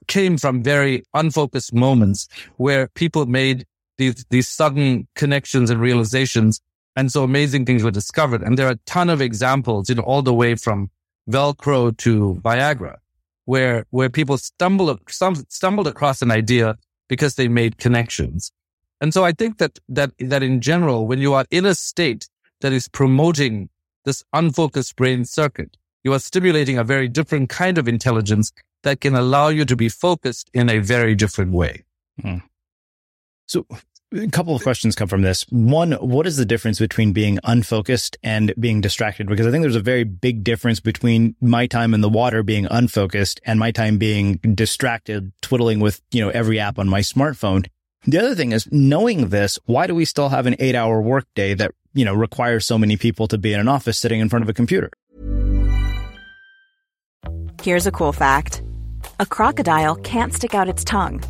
[0.08, 3.66] came from very unfocused moments where people made
[3.98, 6.62] these, these sudden connections and realizations.
[6.96, 8.42] And so amazing things were discovered.
[8.42, 10.90] And there are a ton of examples, you know, all the way from
[11.30, 12.98] Velcro to Viagra,
[13.46, 16.78] where, where people stumbled, stumbled across an idea
[17.08, 18.52] because they made connections.
[19.02, 22.30] And so I think that, that, that in general, when you are in a state
[22.62, 23.70] that is promoting
[24.06, 28.52] this unfocused brain circuit, you are stimulating a very different kind of intelligence
[28.84, 31.84] that can allow you to be focused in a very different way.
[32.22, 32.38] Hmm.
[33.48, 33.66] So
[34.14, 35.46] a couple of questions come from this.
[35.50, 39.28] One, what is the difference between being unfocused and being distracted?
[39.28, 42.68] Because I think there's a very big difference between my time in the water being
[42.70, 47.68] unfocused and my time being distracted, twiddling with, you know, every app on my smartphone.
[48.06, 51.54] The other thing is knowing this, why do we still have an eight hour workday
[51.54, 54.44] that, you know, requires so many people to be in an office sitting in front
[54.44, 54.90] of a computer?
[57.62, 58.62] Here's a cool fact
[59.20, 61.24] a crocodile can't stick out its tongue.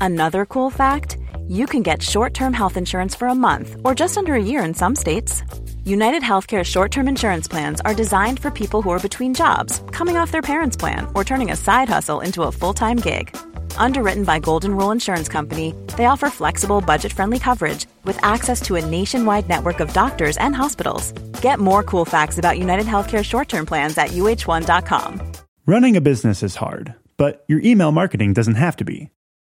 [0.00, 4.16] Another cool fact you can get short term health insurance for a month or just
[4.16, 5.42] under a year in some states.
[5.84, 10.16] United Healthcare short term insurance plans are designed for people who are between jobs, coming
[10.16, 13.36] off their parents' plan, or turning a side hustle into a full time gig.
[13.76, 18.76] Underwritten by Golden Rule Insurance Company, they offer flexible, budget friendly coverage with access to
[18.76, 21.12] a nationwide network of doctors and hospitals.
[21.42, 25.32] Get more cool facts about United Healthcare short term plans at uh1.com.
[25.66, 29.10] Running a business is hard but your email marketing doesn't have to be.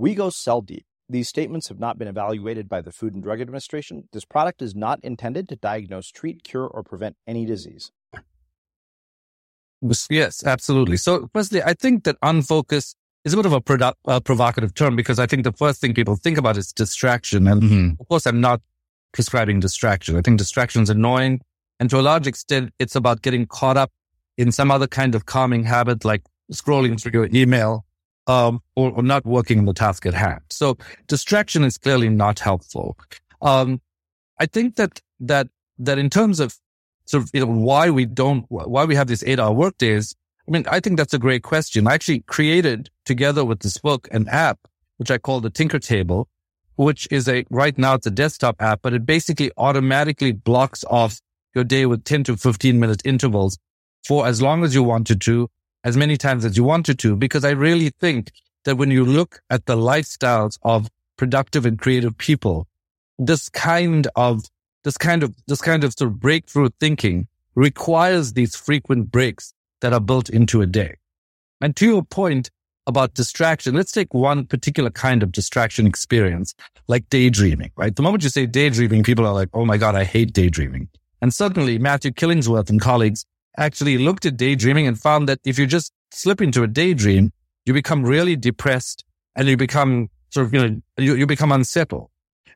[0.00, 0.86] We go cell deep.
[1.10, 4.08] These statements have not been evaluated by the Food and Drug Administration.
[4.14, 7.92] This product is not intended to diagnose, treat, cure, or prevent any disease.
[10.08, 10.96] Yes, absolutely.
[10.96, 14.96] So, firstly, I think that unfocused is a bit of a produ- uh, provocative term
[14.96, 17.46] because I think the first thing people think about is distraction.
[17.46, 18.00] And Mm-hmm.
[18.00, 18.62] of course, I'm not
[19.12, 20.16] prescribing distraction.
[20.16, 21.42] I think distraction is annoying.
[21.78, 23.92] And to a large extent, it's about getting caught up
[24.38, 27.84] in some other kind of calming habit, like scrolling through your email
[28.30, 30.42] um, or, or not working on the task at hand.
[30.50, 30.76] So
[31.08, 32.96] distraction is clearly not helpful.
[33.42, 33.80] Um,
[34.38, 36.56] I think that that that in terms of
[37.06, 40.14] sort of you know why we don't why we have these eight hour work days.
[40.46, 41.86] I mean, I think that's a great question.
[41.86, 44.58] I actually created together with this book an app
[44.98, 46.28] which I call the Tinker Table,
[46.76, 51.20] which is a right now it's a desktop app, but it basically automatically blocks off
[51.54, 53.58] your day with 10 to 15 minute intervals
[54.06, 55.48] for as long as you wanted to,
[55.84, 58.32] as many times as you wanted to, because I really think
[58.64, 62.66] that when you look at the lifestyles of productive and creative people,
[63.18, 64.44] this kind of
[64.84, 69.92] this kind of this kind of sort of breakthrough thinking requires these frequent breaks that
[69.92, 70.96] are built into a day.
[71.60, 72.50] And to your point
[72.86, 76.54] about distraction, let's take one particular kind of distraction experience,
[76.88, 77.94] like daydreaming, right?
[77.94, 80.88] The moment you say daydreaming, people are like, oh my God, I hate daydreaming.
[81.20, 85.66] And suddenly Matthew Killingsworth and colleagues actually looked at daydreaming and found that if you
[85.66, 87.32] just slip into a daydream,
[87.66, 89.04] you become really depressed
[89.36, 92.10] and you become sort of, you know, you, you become unsettled.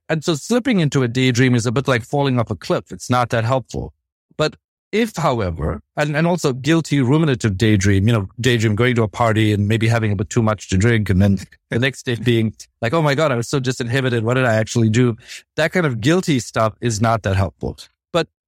[0.09, 2.93] And so slipping into a daydream is a bit like falling off a cliff.
[2.93, 3.95] It's not that helpful.
[4.37, 4.57] But
[4.93, 9.53] if, however, and, and also guilty ruminative daydream, you know, daydream going to a party
[9.53, 11.39] and maybe having a bit too much to drink and then
[11.71, 14.23] the next day being like, oh my God, I was so disinhibited.
[14.23, 15.17] What did I actually do?
[15.57, 17.79] That kind of guilty stuff is not that helpful.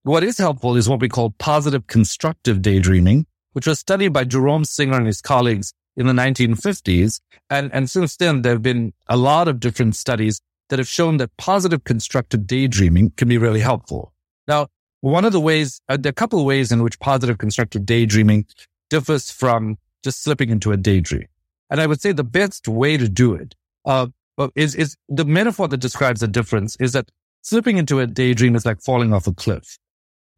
[0.07, 4.65] What is helpful is what we call positive constructive daydreaming, which was studied by Jerome
[4.65, 7.21] Singer and his colleagues in the 1950s.
[7.51, 11.17] And, and since then, there have been a lot of different studies that have shown
[11.17, 14.13] that positive constructive daydreaming can be really helpful.
[14.47, 14.69] Now,
[15.01, 17.85] one of the ways, uh, there are a couple of ways in which positive constructive
[17.85, 18.47] daydreaming
[18.89, 21.27] differs from just slipping into a daydream.
[21.69, 24.07] And I would say the best way to do it, uh,
[24.55, 27.11] is, is the metaphor that describes the difference is that
[27.43, 29.79] slipping into a daydream is like falling off a cliff.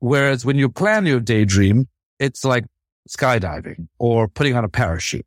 [0.00, 1.88] Whereas when you plan your daydream,
[2.18, 2.64] it's like
[3.08, 5.26] skydiving or putting on a parachute.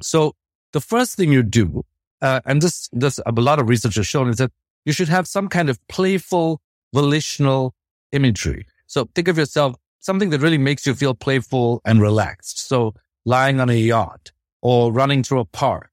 [0.00, 0.34] So
[0.72, 1.84] the first thing you do,
[2.22, 4.52] uh, and this, this, a lot of research has shown is that
[4.84, 6.60] you should have some kind of playful,
[6.94, 7.74] volitional
[8.12, 8.66] imagery.
[8.86, 12.66] So think of yourself something that really makes you feel playful and relaxed.
[12.66, 12.94] So
[13.24, 14.32] lying on a yacht
[14.62, 15.90] or running through a park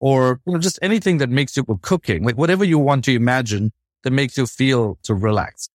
[0.00, 3.72] or you know, just anything that makes you cooking, like whatever you want to imagine
[4.04, 5.68] that makes you feel to relax.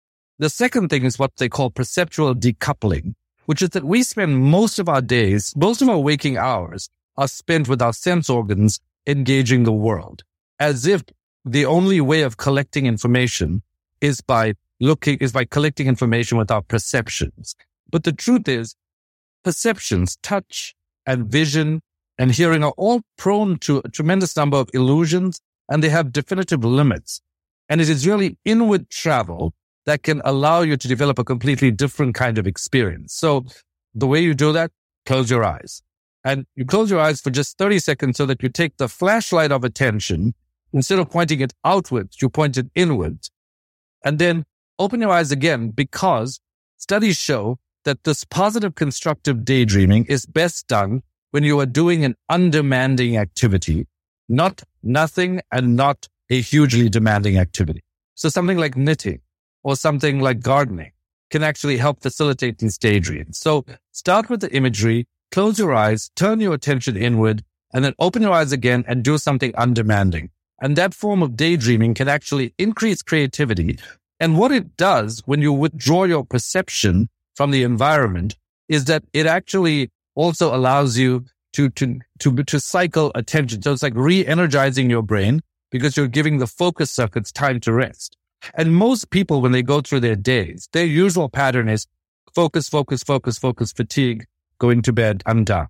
[0.41, 3.15] The second thing is what they call perceptual decoupling,
[3.45, 6.89] which is that we spend most of our days, most of our waking hours
[7.19, 10.23] are spent with our sense organs engaging the world
[10.59, 11.05] as if
[11.45, 13.63] the only way of collecting information
[14.01, 17.55] is by looking, is by collecting information with our perceptions.
[17.91, 18.75] But the truth is
[19.45, 20.75] perceptions, touch
[21.05, 21.83] and vision
[22.17, 26.65] and hearing are all prone to a tremendous number of illusions and they have definitive
[26.65, 27.21] limits.
[27.69, 29.53] And it is really inward travel
[29.91, 33.13] that can allow you to develop a completely different kind of experience.
[33.13, 33.45] So
[33.93, 34.71] the way you do that,
[35.05, 35.83] close your eyes
[36.25, 39.51] and you close your eyes for just 30 seconds so that you take the flashlight
[39.51, 40.35] of attention.
[40.73, 43.33] Instead of pointing it outwards, you point it inwards
[44.05, 44.45] and then
[44.79, 46.39] open your eyes again because
[46.77, 52.15] studies show that this positive constructive daydreaming is best done when you are doing an
[52.29, 53.89] undemanding activity,
[54.29, 57.83] not nothing and not a hugely demanding activity.
[58.15, 59.21] So something like knitting
[59.63, 60.93] or something like gardening
[61.31, 63.39] can actually help facilitate these daydreams.
[63.39, 68.23] So start with the imagery, close your eyes, turn your attention inward, and then open
[68.23, 70.31] your eyes again and do something undemanding.
[70.61, 73.79] And that form of daydreaming can actually increase creativity.
[74.19, 78.37] And what it does when you withdraw your perception from the environment
[78.69, 83.63] is that it actually also allows you to, to, to, to cycle attention.
[83.63, 85.41] So it's like re-energizing your brain
[85.71, 88.17] because you're giving the focus circuits time to rest.
[88.55, 91.87] And most people, when they go through their days, their usual pattern is
[92.35, 94.27] focus, focus, focus, focus, fatigue,
[94.59, 95.69] going to bed, I'm done.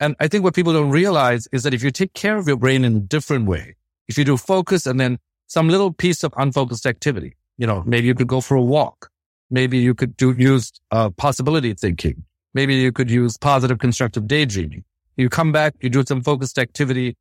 [0.00, 2.56] And I think what people don't realize is that if you take care of your
[2.56, 3.76] brain in a different way,
[4.08, 8.06] if you do focus and then some little piece of unfocused activity, you know, maybe
[8.06, 9.10] you could go for a walk.
[9.50, 12.24] Maybe you could do use uh, possibility thinking.
[12.54, 14.84] Maybe you could use positive constructive daydreaming.
[15.16, 17.16] You come back, you do some focused activity,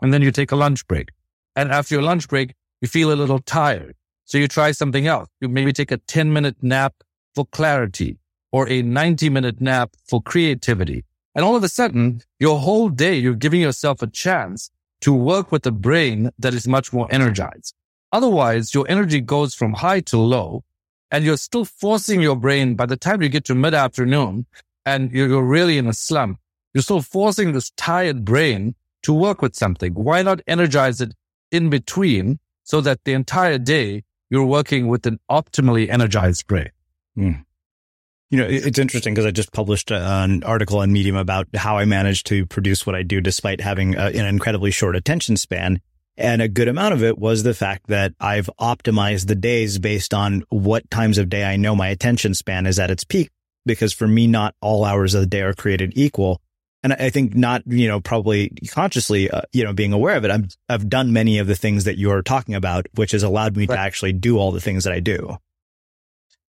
[0.00, 1.08] and then you take a lunch break.
[1.56, 3.96] And after your lunch break, you feel a little tired.
[4.32, 5.28] So you try something else.
[5.42, 6.94] You maybe take a 10 minute nap
[7.34, 8.16] for clarity
[8.50, 11.04] or a 90 minute nap for creativity.
[11.34, 14.70] And all of a sudden, your whole day, you're giving yourself a chance
[15.02, 17.74] to work with a brain that is much more energized.
[18.10, 20.64] Otherwise, your energy goes from high to low
[21.10, 24.46] and you're still forcing your brain by the time you get to mid afternoon
[24.86, 26.38] and you're really in a slump,
[26.72, 29.92] you're still forcing this tired brain to work with something.
[29.92, 31.12] Why not energize it
[31.50, 36.70] in between so that the entire day you're working with an optimally energized brain?
[37.18, 37.44] Mm.
[38.30, 41.84] You know, it's interesting because I just published an article on Medium about how I
[41.84, 45.82] managed to produce what I do despite having a, an incredibly short attention span.
[46.16, 50.14] And a good amount of it was the fact that I've optimized the days based
[50.14, 53.28] on what times of day I know my attention span is at its peak.
[53.66, 56.40] Because for me, not all hours of the day are created equal.
[56.82, 60.30] And I think not, you know, probably consciously, uh, you know, being aware of it,
[60.30, 63.66] I've, I've done many of the things that you're talking about, which has allowed me
[63.66, 63.76] right.
[63.76, 65.36] to actually do all the things that I do.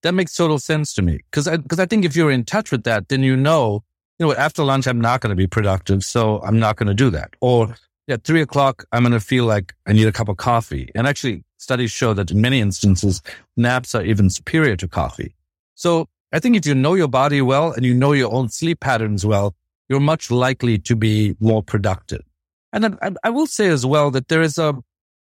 [0.03, 1.21] That makes total sense to me.
[1.31, 3.85] Cause I, cause I think if you're in touch with that, then you know,
[4.19, 6.03] you know, after lunch, I'm not going to be productive.
[6.05, 7.35] So I'm not going to do that.
[7.41, 7.75] Or
[8.09, 10.91] at three o'clock, I'm going to feel like I need a cup of coffee.
[10.95, 13.23] And actually studies show that in many instances,
[13.57, 15.35] naps are even superior to coffee.
[15.75, 18.81] So I think if you know your body well and you know your own sleep
[18.81, 19.55] patterns well,
[19.89, 22.23] you're much likely to be more productive.
[22.73, 24.75] And then I, I will say as well that there is a,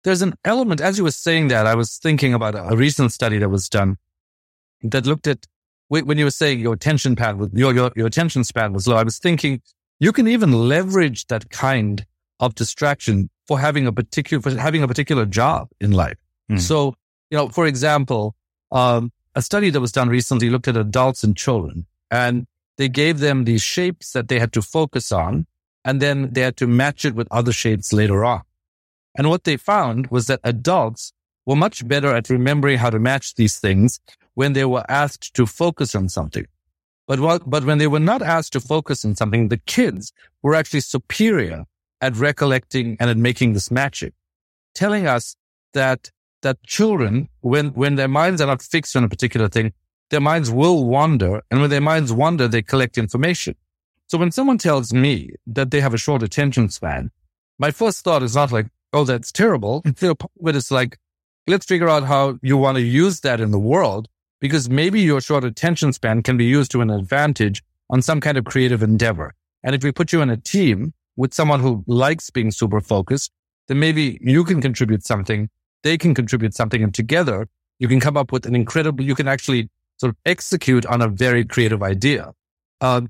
[0.03, 3.37] there's an element, as you were saying that, I was thinking about a, recent study
[3.39, 3.97] that was done
[4.83, 5.45] that looked at
[5.89, 8.95] when you were saying your attention span was, your, your, your attention span was low.
[8.95, 9.61] I was thinking
[9.99, 12.05] you can even leverage that kind
[12.39, 16.17] of distraction for having a particular, for having a particular job in life.
[16.49, 16.61] Mm.
[16.61, 16.95] So,
[17.29, 18.35] you know, for example,
[18.71, 22.47] um, a study that was done recently looked at adults and children and
[22.81, 25.45] they gave them these shapes that they had to focus on
[25.85, 28.41] and then they had to match it with other shapes later on.
[29.15, 31.13] And what they found was that adults
[31.45, 33.99] were much better at remembering how to match these things
[34.33, 36.47] when they were asked to focus on something.
[37.07, 40.11] But what, but when they were not asked to focus on something, the kids
[40.41, 41.65] were actually superior
[42.01, 44.13] at recollecting and at making this matching,
[44.73, 45.35] telling us
[45.73, 46.09] that,
[46.41, 49.73] that children, when, when their minds are not fixed on a particular thing,
[50.11, 51.41] their minds will wander.
[51.49, 53.55] And when their minds wander, they collect information.
[54.07, 57.11] So when someone tells me that they have a short attention span,
[57.57, 59.83] my first thought is not like, oh, that's terrible.
[60.41, 60.97] But it's like,
[61.47, 64.07] let's figure out how you want to use that in the world
[64.41, 68.37] because maybe your short attention span can be used to an advantage on some kind
[68.37, 69.33] of creative endeavor.
[69.63, 73.31] And if we put you in a team with someone who likes being super focused,
[73.67, 75.49] then maybe you can contribute something.
[75.83, 77.47] They can contribute something and together
[77.79, 79.69] you can come up with an incredible, you can actually
[80.01, 82.33] sort of execute on a very creative idea,
[82.81, 83.01] uh,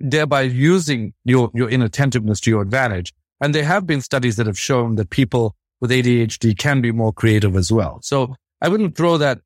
[0.00, 3.14] thereby using your, your inattentiveness to your advantage.
[3.40, 7.12] And there have been studies that have shown that people with ADHD can be more
[7.12, 8.00] creative as well.
[8.02, 9.40] So I wouldn't throw that,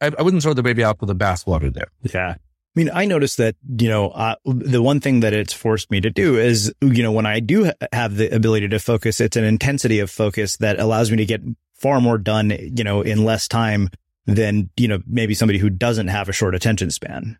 [0.00, 1.88] I, I wouldn't throw the baby out with the bathwater there.
[2.02, 2.36] Yeah.
[2.36, 6.00] I mean, I noticed that, you know, uh, the one thing that it's forced me
[6.00, 9.44] to do is, you know, when I do have the ability to focus, it's an
[9.44, 11.42] intensity of focus that allows me to get
[11.74, 13.90] far more done, you know, in less time
[14.28, 17.38] than, you know, maybe somebody who doesn't have a short attention span.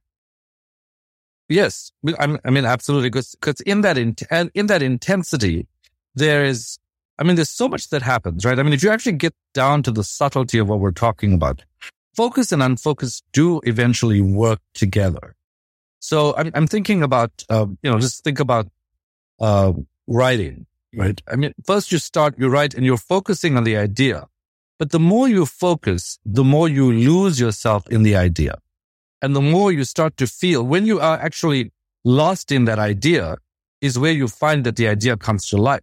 [1.50, 1.92] Yes.
[2.18, 3.10] I mean, absolutely.
[3.10, 4.16] Because, because in that, in,
[4.54, 5.66] in that intensity,
[6.14, 6.78] there is,
[7.18, 8.58] I mean, there's so much that happens, right?
[8.58, 11.62] I mean, if you actually get down to the subtlety of what we're talking about,
[12.16, 15.36] focus and unfocus do eventually work together.
[16.00, 18.66] So I'm, I'm thinking about, uh, you know, just think about,
[19.40, 19.72] uh,
[20.06, 20.64] writing,
[20.96, 21.20] right?
[21.30, 24.26] I mean, first you start, you write and you're focusing on the idea,
[24.78, 28.58] but the more you focus, the more you lose yourself in the idea.
[29.20, 31.72] And the more you start to feel when you are actually
[32.04, 33.36] lost in that idea
[33.80, 35.82] is where you find that the idea comes to life.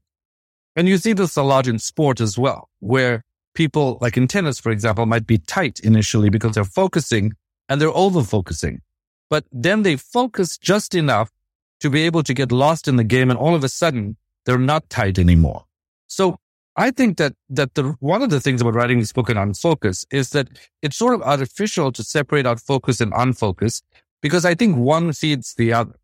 [0.76, 3.24] And you see this a lot in sport as well, where
[3.54, 7.34] people like in tennis, for example, might be tight initially because they're focusing
[7.68, 8.82] and they're over focusing.
[9.30, 11.32] But then they focus just enough
[11.80, 13.30] to be able to get lost in the game.
[13.30, 15.66] And all of a sudden they're not tight anymore.
[16.08, 16.38] So
[16.78, 20.05] I think that, that the, one of the things about writing this book on focus
[20.11, 20.49] is that
[20.82, 23.82] it's sort of artificial to separate out focus and unfocus
[24.21, 25.95] because I think one feeds the other.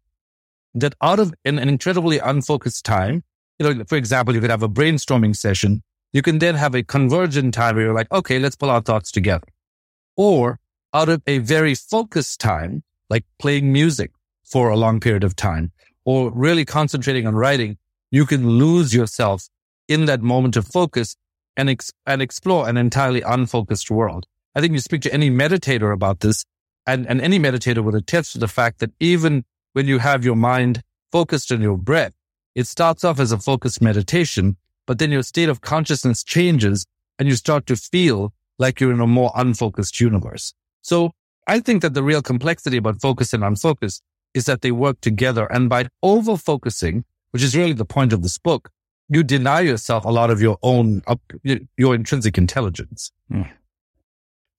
[0.74, 3.24] That out of an, an incredibly unfocused time,
[3.60, 6.84] you know, for example, you could have a brainstorming session you can then have a
[6.84, 9.48] convergent time where you're like, okay, let's pull our thoughts together.
[10.18, 10.60] Or
[10.94, 14.12] out of a very focused time, like playing music
[14.44, 15.72] for a long period of time
[16.04, 17.78] or really concentrating on writing,
[18.10, 19.48] you can lose yourself
[19.92, 21.16] in that moment of focus
[21.58, 24.26] and, ex- and explore an entirely unfocused world.
[24.56, 26.46] I think you speak to any meditator about this
[26.88, 30.36] and, and any meditator would attest to the fact that even when you have your
[30.36, 30.82] mind
[31.12, 32.14] focused on your breath,
[32.56, 36.86] it starts off as a focused meditation but then your state of consciousness changes
[37.20, 40.54] and you start to feel like you're in a more unfocused universe.
[40.82, 41.12] So
[41.48, 44.02] I think that the real complexity about focus and unfocus
[44.34, 45.46] is that they work together.
[45.46, 48.70] And by over focusing, which is really the point of this book,
[49.12, 51.02] you deny yourself a lot of your own,
[51.78, 53.12] your intrinsic intelligence.
[53.30, 53.52] Mm.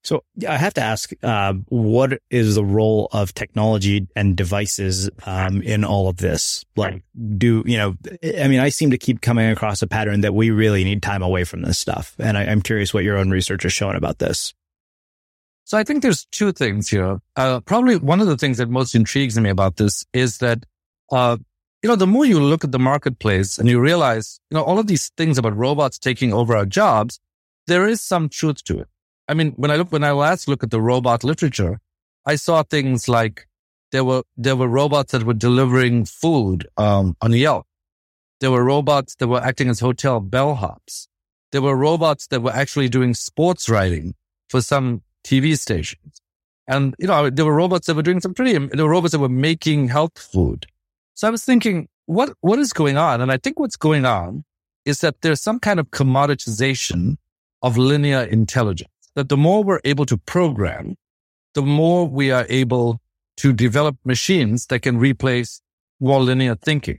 [0.05, 5.63] So I have to ask, uh, what is the role of technology and devices um,
[5.63, 6.67] in all of this?
[6.77, 7.03] Like,
[7.39, 7.95] do you know?
[8.43, 11.23] I mean, I seem to keep coming across a pattern that we really need time
[11.23, 14.19] away from this stuff, and I, am curious what your own research is showing about
[14.19, 14.53] this.
[15.65, 17.21] So I think there's two things here.
[17.37, 20.67] Uh, probably one of the things that most intrigues me about this is that,
[21.11, 21.39] uh,
[21.83, 24.79] you know, the more you look at the marketplace and you realize, you know, all
[24.79, 27.19] of these things about robots taking over our jobs,
[27.67, 28.89] there is some truth to it.
[29.29, 31.81] I mean, when I look, when I last look at the robot literature,
[32.25, 33.49] I saw things like
[33.91, 37.67] there were, there were robots that were delivering food, um, on Yelp.
[38.41, 41.09] There were robots that were acting as hotel bellhops.
[41.51, 44.15] There were robots that were actually doing sports writing
[44.49, 46.21] for some TV stations.
[46.69, 49.19] And, you know, there were robots that were doing some pretty, there were robots that
[49.19, 50.67] were making health food.
[51.15, 53.21] So I was thinking, what, what is going on?
[53.21, 54.45] And I think what's going on
[54.85, 57.17] is that there's some kind of commoditization
[57.63, 60.97] of linear intelligence that the more we're able to program,
[61.55, 63.01] the more we are able
[63.37, 65.61] to develop machines that can replace
[66.01, 66.99] more linear thinking.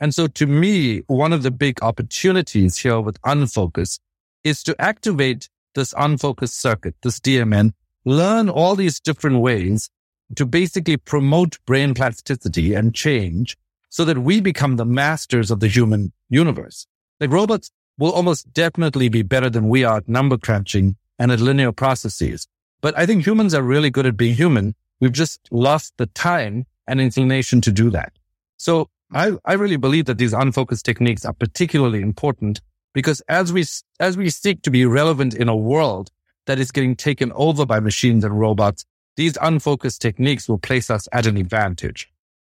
[0.00, 3.98] And so to me, one of the big opportunities here with unfocus
[4.44, 7.72] is to activate this unfocused circuit, this DMN,
[8.04, 9.90] learn all these different ways
[10.36, 13.56] to basically promote brain plasticity and change
[13.88, 16.86] so that we become the masters of the human universe.
[17.20, 21.40] Like robots will almost definitely be better than we are at number crunching and at
[21.40, 22.46] linear processes.
[22.80, 24.74] But I think humans are really good at being human.
[25.00, 28.12] We've just lost the time and inclination to do that.
[28.56, 32.60] So I, I really believe that these unfocused techniques are particularly important
[32.94, 33.64] because as we,
[33.98, 36.10] as we seek to be relevant in a world
[36.46, 38.84] that is getting taken over by machines and robots,
[39.18, 42.08] these unfocused techniques will place us at an advantage.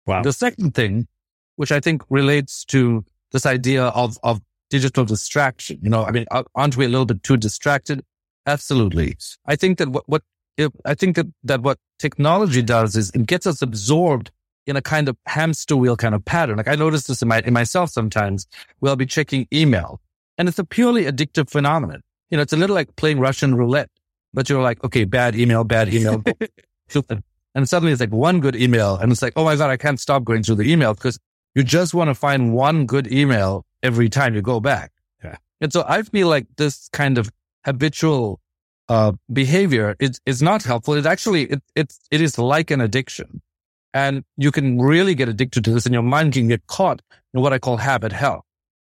[0.06, 0.22] Wow.
[0.22, 1.08] The second thing,
[1.56, 4.40] which I think relates to this idea of, of
[4.70, 8.04] digital distraction, you know, I mean, uh, aren't we a little bit too distracted?
[8.46, 9.16] Absolutely.
[9.44, 10.22] I think that what, what
[10.84, 14.30] I think that, that what technology does is it gets us absorbed
[14.68, 16.58] in a kind of hamster wheel kind of pattern.
[16.58, 18.46] Like I notice this in, my, in myself sometimes
[18.78, 20.00] where I'll be checking email
[20.38, 22.02] and it's a purely addictive phenomenon.
[22.30, 23.90] You know, it's a little like playing Russian roulette,
[24.34, 26.22] but you're like, okay, bad email, bad email.
[27.54, 30.00] and suddenly it's like one good email and it's like, oh my God, I can't
[30.00, 31.18] stop going through the email because
[31.54, 34.92] you just want to find one good email every time you go back.
[35.22, 35.36] Yeah.
[35.60, 37.30] And so I feel like this kind of
[37.64, 38.40] habitual
[38.88, 40.94] uh, behavior is, is not helpful.
[40.94, 43.42] It actually, it, it, it is like an addiction.
[43.94, 47.02] And you can really get addicted to this and your mind can get caught
[47.34, 48.46] in what I call habit hell.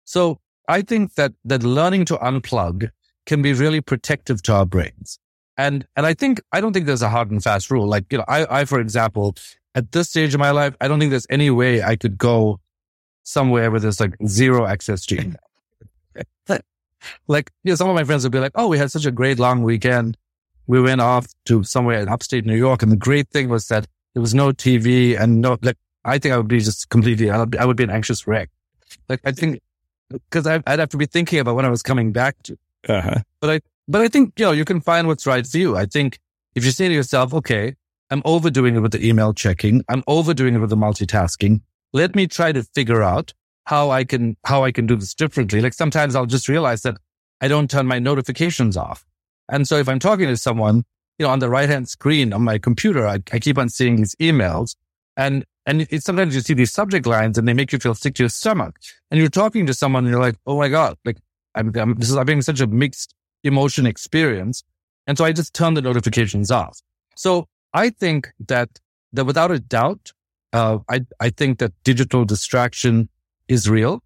[0.04, 2.90] So I think that, that learning to unplug
[3.26, 5.20] can be really protective to our brains.
[5.58, 7.86] And, and I think, I don't think there's a hard and fast rule.
[7.88, 9.34] Like, you know, I, I, for example,
[9.74, 12.60] at this stage of my life, I don't think there's any way I could go
[13.24, 15.36] somewhere where there's like zero access to email.
[17.28, 19.10] like, you know, some of my friends would be like, Oh, we had such a
[19.10, 20.16] great long weekend.
[20.68, 22.82] We went off to somewhere in upstate New York.
[22.82, 26.34] And the great thing was that there was no TV and no, like, I think
[26.34, 28.48] I would be just completely, I would be, I would be an anxious wreck.
[29.08, 29.60] Like, I think,
[30.30, 32.56] cause I'd have to be thinking about when I was coming back to.
[32.88, 33.20] Uh-huh.
[33.40, 35.76] But I, but I think, you know, you can find what's right for you.
[35.76, 36.18] I think
[36.54, 37.74] if you say to yourself, okay,
[38.10, 39.82] I'm overdoing it with the email checking.
[39.88, 41.62] I'm overdoing it with the multitasking.
[41.92, 43.32] Let me try to figure out
[43.64, 45.60] how I can, how I can do this differently.
[45.60, 46.98] Like sometimes I'll just realize that
[47.40, 49.04] I don't turn my notifications off.
[49.48, 50.84] And so if I'm talking to someone,
[51.18, 53.96] you know, on the right hand screen on my computer, I, I keep on seeing
[53.96, 54.76] these emails
[55.16, 58.14] and, and it's sometimes you see these subject lines and they make you feel sick
[58.14, 58.78] to your stomach
[59.10, 61.18] and you're talking to someone and you're like, Oh my God, like
[61.54, 63.14] I'm, I'm this is, I'm having such a mixed
[63.44, 64.64] emotion experience.
[65.06, 66.80] And so I just turn the notifications off.
[67.16, 68.68] So I think that,
[69.12, 70.12] that without a doubt,
[70.52, 73.08] uh, I, I think that digital distraction
[73.48, 74.02] is real.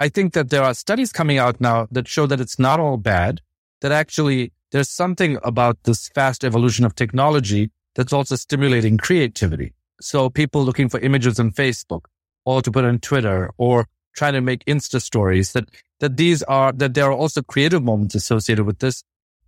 [0.00, 2.96] I think that there are studies coming out now that show that it's not all
[2.96, 3.40] bad,
[3.80, 9.72] that actually there's something about this fast evolution of technology that's also stimulating creativity.
[10.00, 12.06] So people looking for images on Facebook
[12.44, 15.68] or to put on Twitter or trying to make Insta stories that,
[16.00, 19.04] that these are, that there are also creative moments associated with this.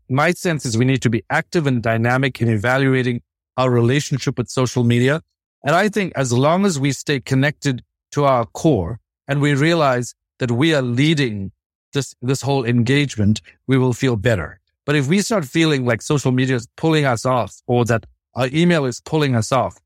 [0.08, 3.22] My sense is we need to be active and dynamic in evaluating
[3.56, 5.22] our relationship with social media.
[5.64, 10.14] And I think as long as we stay connected to our core and we realize
[10.38, 11.52] that we are leading
[11.92, 14.60] this, this whole engagement, we will feel better.
[14.84, 18.48] But if we start feeling like social media is pulling us off or that our
[18.52, 19.80] email is pulling us off,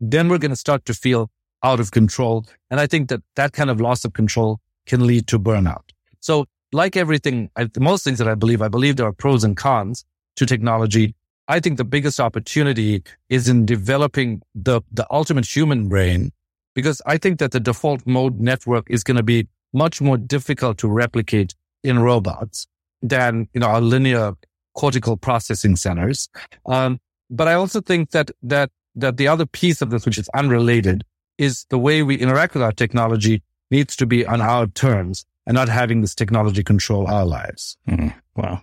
[0.00, 1.30] then we're going to start to feel
[1.62, 2.44] out of control.
[2.70, 5.82] And I think that that kind of loss of control can lead to burnout.
[6.20, 10.04] So like everything, most things that I believe, I believe there are pros and cons
[10.36, 11.14] to technology.
[11.48, 16.32] I think the biggest opportunity is in developing the, the ultimate human brain,
[16.74, 20.78] because I think that the default mode network is going to be much more difficult
[20.78, 22.68] to replicate in robots
[23.02, 24.34] than, you know, our linear
[24.74, 26.28] cortical processing centers.
[26.66, 27.00] Um,
[27.30, 31.04] but I also think that, that, that the other piece of this, which is unrelated,
[31.40, 35.54] is the way we interact with our technology needs to be on our terms and
[35.54, 37.78] not having this technology control our lives.
[37.88, 38.62] Mm, wow.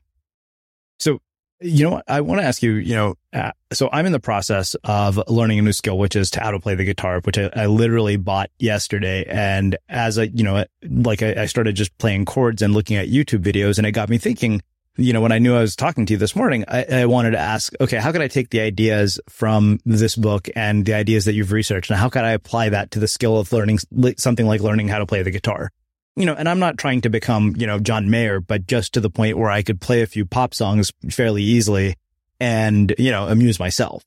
[1.00, 1.20] So
[1.60, 4.76] you know, I want to ask you, you know, uh, so I'm in the process
[4.84, 7.50] of learning a new skill, which is to how to play the guitar, which I,
[7.56, 9.26] I literally bought yesterday.
[9.28, 13.08] And as a, you know, like I, I, started just playing chords and looking at
[13.08, 14.62] YouTube videos and it got me thinking,
[14.98, 17.32] you know, when I knew I was talking to you this morning, I, I wanted
[17.32, 21.26] to ask, okay, how could I take the ideas from this book and the ideas
[21.26, 23.80] that you've researched and how could I apply that to the skill of learning
[24.18, 25.72] something like learning how to play the guitar?
[26.18, 29.00] you know, and I'm not trying to become, you know, John Mayer, but just to
[29.00, 31.96] the point where I could play a few pop songs fairly easily
[32.40, 34.04] and, you know, amuse myself.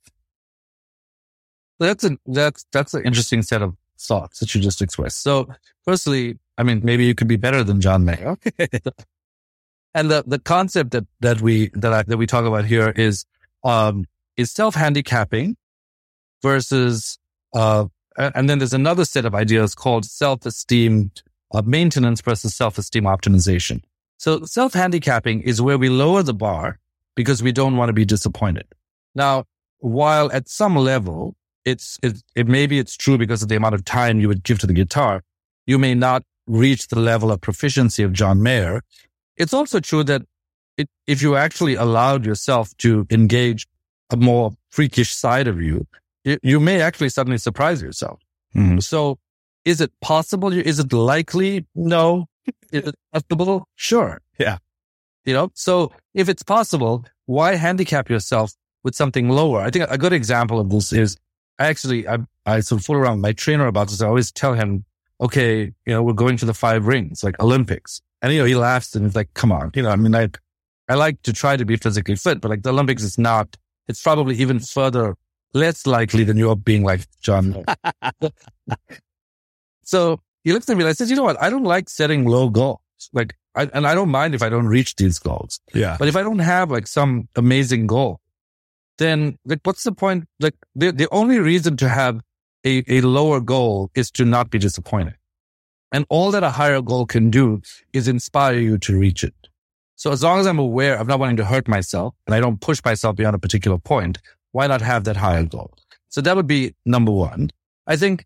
[1.78, 5.22] That's a, that's, that's an interesting set of thoughts that you just expressed.
[5.22, 5.48] So
[5.84, 8.36] firstly, I mean, maybe you could be better than John Mayer.
[9.94, 13.24] and the, the concept that, that we, that I, that we talk about here is,
[13.64, 15.56] um, is self-handicapping
[16.42, 17.18] versus,
[17.54, 17.86] uh,
[18.16, 21.10] and then there's another set of ideas called self-esteem
[21.52, 23.82] of maintenance versus self-esteem optimization.
[24.18, 26.78] So self-handicapping is where we lower the bar
[27.14, 28.66] because we don't want to be disappointed.
[29.14, 29.44] Now,
[29.78, 31.34] while at some level,
[31.64, 34.58] it's, it, it maybe it's true because of the amount of time you would give
[34.60, 35.22] to the guitar,
[35.66, 38.82] you may not reach the level of proficiency of John Mayer.
[39.40, 40.22] It's also true that
[40.76, 43.66] it, if you actually allowed yourself to engage
[44.10, 45.86] a more freakish side of you,
[46.24, 48.20] it, you may actually suddenly surprise yourself.
[48.54, 48.80] Mm-hmm.
[48.80, 49.18] So
[49.64, 50.52] is it possible?
[50.52, 51.66] Is it likely?
[51.74, 52.26] No.
[52.72, 53.66] Is it possible?
[53.76, 54.20] Sure.
[54.38, 54.58] Yeah.
[55.24, 58.52] You know, so if it's possible, why handicap yourself
[58.84, 59.60] with something lower?
[59.60, 61.16] I think a good example of this is
[61.58, 64.02] I actually, I, I sort of fool around with my trainer about this.
[64.02, 64.84] I always tell him,
[65.20, 68.00] okay, you know, we're going to the five rings, like Olympics.
[68.22, 70.28] And, you know, he laughs and he's like, come on, you know, I mean, I,
[70.88, 73.56] I like to try to be physically fit, but like the Olympics is not,
[73.88, 75.16] it's probably even further
[75.54, 77.64] less likely than you're being like John.
[79.90, 81.42] So he looks at me and I says, you know what?
[81.42, 82.78] I don't like setting low goals.
[83.12, 85.58] Like, I, and I don't mind if I don't reach these goals.
[85.74, 85.96] Yeah.
[85.98, 88.20] But if I don't have like some amazing goal,
[88.98, 90.28] then like, what's the point?
[90.38, 92.20] Like the, the only reason to have
[92.64, 95.14] a, a lower goal is to not be disappointed.
[95.92, 97.62] And all that a higher goal can do
[97.92, 99.34] is inspire you to reach it.
[99.96, 102.60] So as long as I'm aware of not wanting to hurt myself and I don't
[102.60, 104.18] push myself beyond a particular point,
[104.52, 105.74] why not have that higher goal?
[106.08, 107.50] So that would be number one.
[107.86, 108.24] I think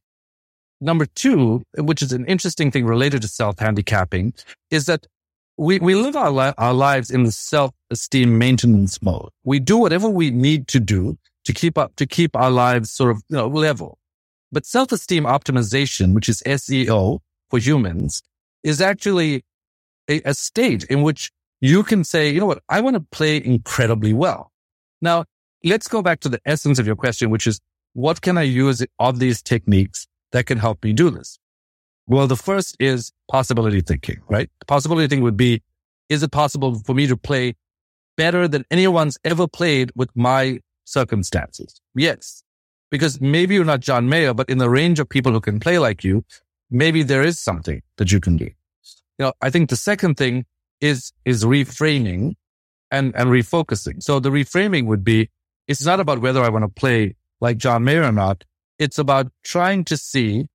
[0.80, 4.34] number two, which is an interesting thing related to self handicapping,
[4.70, 5.06] is that
[5.56, 9.30] we, we live our, li- our lives in the self esteem maintenance mode.
[9.44, 13.10] We do whatever we need to do to keep up, to keep our lives sort
[13.10, 13.98] of, you know, level.
[14.52, 17.20] But self esteem optimization, which is SEO
[17.54, 18.20] for humans,
[18.64, 19.44] is actually
[20.08, 21.30] a, a state in which
[21.60, 24.50] you can say, you know what, I want to play incredibly well.
[25.00, 25.26] Now,
[25.62, 27.60] let's go back to the essence of your question, which is
[27.92, 31.38] what can I use of these techniques that can help me do this?
[32.08, 34.50] Well, the first is possibility thinking, right?
[34.66, 35.62] Possibility thinking would be,
[36.08, 37.54] is it possible for me to play
[38.16, 41.80] better than anyone's ever played with my circumstances?
[41.94, 42.42] Yes.
[42.90, 45.78] Because maybe you're not John Mayer, but in the range of people who can play
[45.78, 46.24] like you,
[46.74, 48.46] maybe there is something that you can do.
[49.18, 50.44] You know, I think the second thing
[50.80, 52.34] is, is reframing
[52.90, 54.02] and, and refocusing.
[54.02, 55.30] So the reframing would be,
[55.68, 58.44] it's not about whether I want to play like John Mayer or not.
[58.78, 60.46] It's about trying to see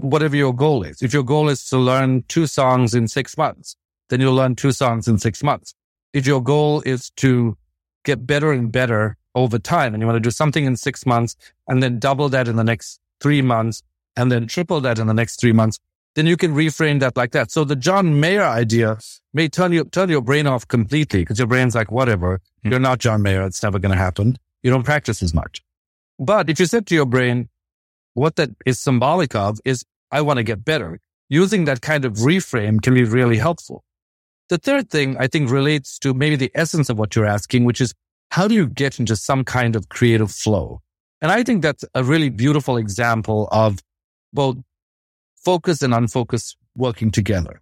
[0.00, 1.02] whatever your goal is.
[1.02, 3.74] If your goal is to learn two songs in six months,
[4.08, 5.74] then you'll learn two songs in six months.
[6.12, 7.56] If your goal is to
[8.04, 11.36] get better and better over time and you want to do something in six months
[11.66, 13.82] and then double that in the next three months
[14.16, 15.78] and then triple that in the next three months,
[16.14, 17.50] then you can reframe that like that.
[17.50, 18.98] So the John Mayer idea
[19.32, 22.70] may turn you, turn your brain off completely because your brain's like, whatever, mm-hmm.
[22.70, 23.42] you're not John Mayer.
[23.42, 24.36] It's never going to happen.
[24.62, 25.62] You don't practice as much.
[26.18, 27.48] But if you said to your brain,
[28.14, 30.98] what that is symbolic of is I want to get better.
[31.28, 33.84] Using that kind of reframe can be really helpful.
[34.48, 37.80] The third thing I think relates to maybe the essence of what you're asking, which
[37.80, 37.94] is
[38.32, 40.80] how do you get into some kind of creative flow?
[41.22, 43.78] And I think that's a really beautiful example of
[44.32, 44.56] both
[45.36, 47.60] focus and unfocused working together.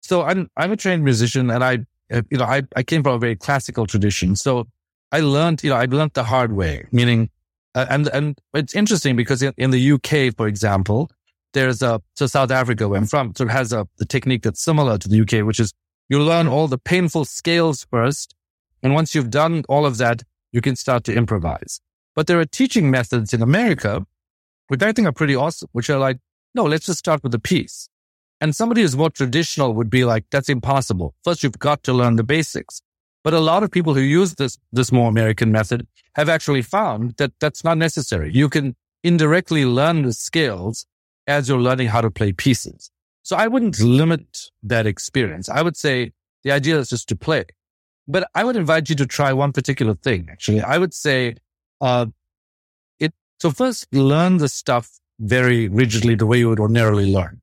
[0.00, 1.78] So I'm, I'm a trained musician and I,
[2.10, 4.34] you know, I, I came from a very classical tradition.
[4.36, 4.66] So
[5.12, 7.30] I learned, you know, I learned the hard way, meaning,
[7.74, 11.10] uh, and, and it's interesting because in, in, the UK, for example,
[11.52, 14.62] there's a, so South Africa where I'm from, sort of has a, the technique that's
[14.62, 15.72] similar to the UK, which is
[16.08, 18.34] you learn all the painful scales first.
[18.82, 21.80] And once you've done all of that, you can start to improvise.
[22.14, 24.04] But there are teaching methods in America,
[24.70, 26.18] which I think are pretty awesome, which are like,
[26.54, 27.88] no, let's just start with the piece.
[28.40, 31.12] And somebody who's more traditional would be like, that's impossible.
[31.24, 32.80] First, you've got to learn the basics.
[33.24, 37.16] But a lot of people who use this, this more American method have actually found
[37.16, 38.32] that that's not necessary.
[38.32, 40.86] You can indirectly learn the skills
[41.26, 42.92] as you're learning how to play pieces.
[43.24, 45.48] So I wouldn't limit that experience.
[45.48, 46.12] I would say
[46.44, 47.44] the idea is just to play.
[48.06, 50.28] But I would invite you to try one particular thing.
[50.30, 51.34] Actually, I would say,
[51.80, 52.06] uh,
[53.40, 57.40] so first learn the stuff very rigidly the way you would ordinarily learn.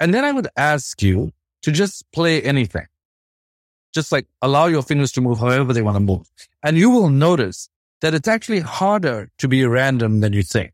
[0.00, 1.32] And then I would ask you
[1.62, 2.86] to just play anything.
[3.92, 6.28] Just like allow your fingers to move however they want to move.
[6.62, 7.68] And you will notice
[8.00, 10.72] that it's actually harder to be random than you think.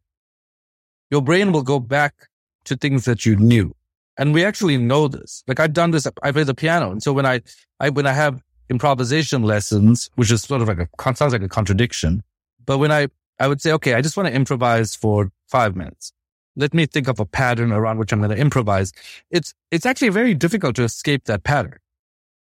[1.10, 2.28] Your brain will go back
[2.64, 3.74] to things that you knew.
[4.16, 5.42] And we actually know this.
[5.46, 6.06] Like I've done this.
[6.22, 6.90] I play the piano.
[6.90, 7.40] And so when I,
[7.78, 11.48] I, when I have improvisation lessons, which is sort of like a, sounds like a
[11.48, 12.22] contradiction,
[12.64, 13.08] but when I,
[13.40, 16.12] I would say, okay, I just want to improvise for five minutes
[16.56, 18.92] let me think of a pattern around which I'm going to improvise.
[19.30, 21.78] It's, it's actually very difficult to escape that pattern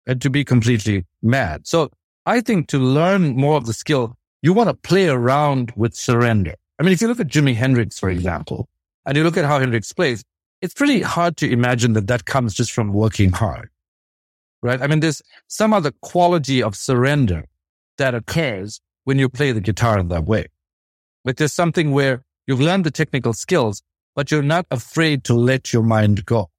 [0.06, 1.66] and to be completely mad.
[1.66, 1.90] So
[2.24, 6.54] I think to learn more of the skill, you want to play around with surrender.
[6.78, 8.68] I mean, if you look at Jimi Hendrix, for example,
[9.04, 10.24] and you look at how Hendrix plays,
[10.62, 13.70] it's pretty hard to imagine that that comes just from working hard,
[14.62, 14.80] right?
[14.80, 17.46] I mean, there's some other quality of surrender
[17.98, 20.46] that occurs when you play the guitar in that way.
[21.26, 23.82] But there's something where you've learned the technical skills,
[24.14, 26.50] but you're not afraid to let your mind go.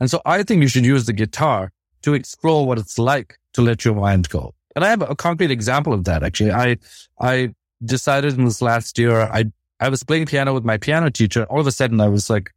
[0.00, 1.70] And so I think you should use the guitar
[2.02, 4.54] to explore what it's like to let your mind go.
[4.74, 6.24] And I have a concrete example of that.
[6.24, 6.78] Actually, I,
[7.20, 7.54] I
[7.84, 9.44] decided in this last year, I,
[9.78, 11.44] I was playing piano with my piano teacher.
[11.44, 12.50] All of a sudden I was like,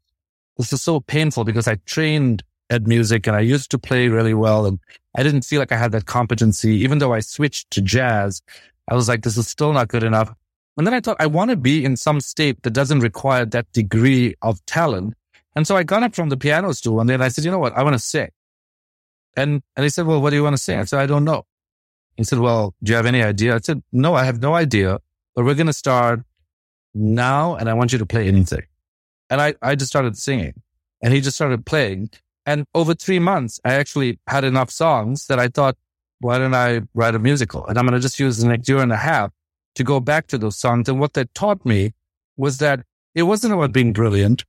[0.58, 4.34] this is so painful because I trained at music and I used to play really
[4.34, 4.66] well.
[4.66, 4.80] And
[5.16, 6.78] I didn't feel like I had that competency.
[6.78, 8.42] Even though I switched to jazz,
[8.88, 10.34] I was like, this is still not good enough.
[10.78, 13.72] And then I thought I want to be in some state that doesn't require that
[13.74, 15.16] degree of talent.
[15.56, 17.60] And so I got up from the piano stool and then I said, you know
[17.60, 17.74] what?
[17.78, 18.30] I want to sing.
[19.36, 20.80] And, and he said, well, what do you want to sing?
[20.80, 21.46] I said, I don't know.
[22.18, 23.56] He said, well, do you have any idea?
[23.56, 25.00] I said, no, I have no idea,
[25.36, 26.22] but we're going to start
[26.94, 28.64] now and I want you to play anything.
[29.30, 30.54] And I, I just started singing
[31.02, 32.10] and he just started playing.
[32.46, 35.78] And over three months, I actually had enough songs that I thought,
[36.20, 37.66] why don't I write a musical?
[37.66, 39.32] And I'm going to just use the next year and a half
[39.76, 40.90] to go back to those songs.
[40.90, 41.94] And what that taught me
[42.38, 42.84] was that
[43.16, 44.46] it wasn't about being brilliant.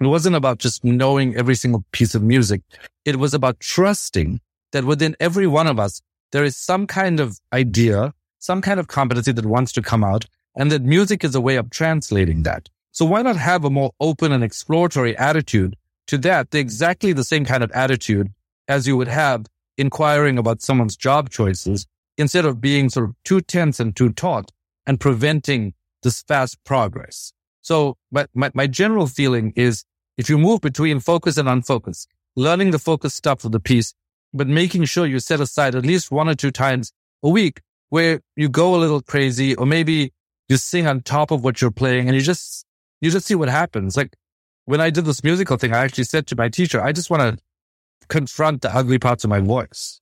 [0.00, 2.62] It wasn't about just knowing every single piece of music.
[3.04, 4.40] It was about trusting
[4.72, 6.02] that within every one of us,
[6.32, 10.26] there is some kind of idea, some kind of competency that wants to come out
[10.54, 12.68] and that music is a way of translating that.
[12.92, 15.76] So why not have a more open and exploratory attitude
[16.08, 16.50] to that?
[16.50, 18.32] The exactly the same kind of attitude
[18.66, 19.46] as you would have
[19.76, 24.50] inquiring about someone's job choices instead of being sort of too tense and too taut
[24.88, 27.32] and preventing this fast progress.
[27.60, 29.84] So my, my, my general feeling is
[30.16, 33.92] if you move between focus and unfocus, learning the focus stuff of the piece,
[34.32, 37.60] but making sure you set aside at least one or two times a week
[37.90, 40.12] where you go a little crazy or maybe
[40.48, 42.64] you sing on top of what you're playing and you just,
[43.02, 43.94] you just see what happens.
[43.96, 44.16] Like
[44.64, 47.22] when I did this musical thing, I actually said to my teacher, I just want
[47.22, 50.00] to confront the ugly parts of my voice.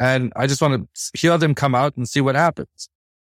[0.00, 2.88] And I just want to hear them come out and see what happens.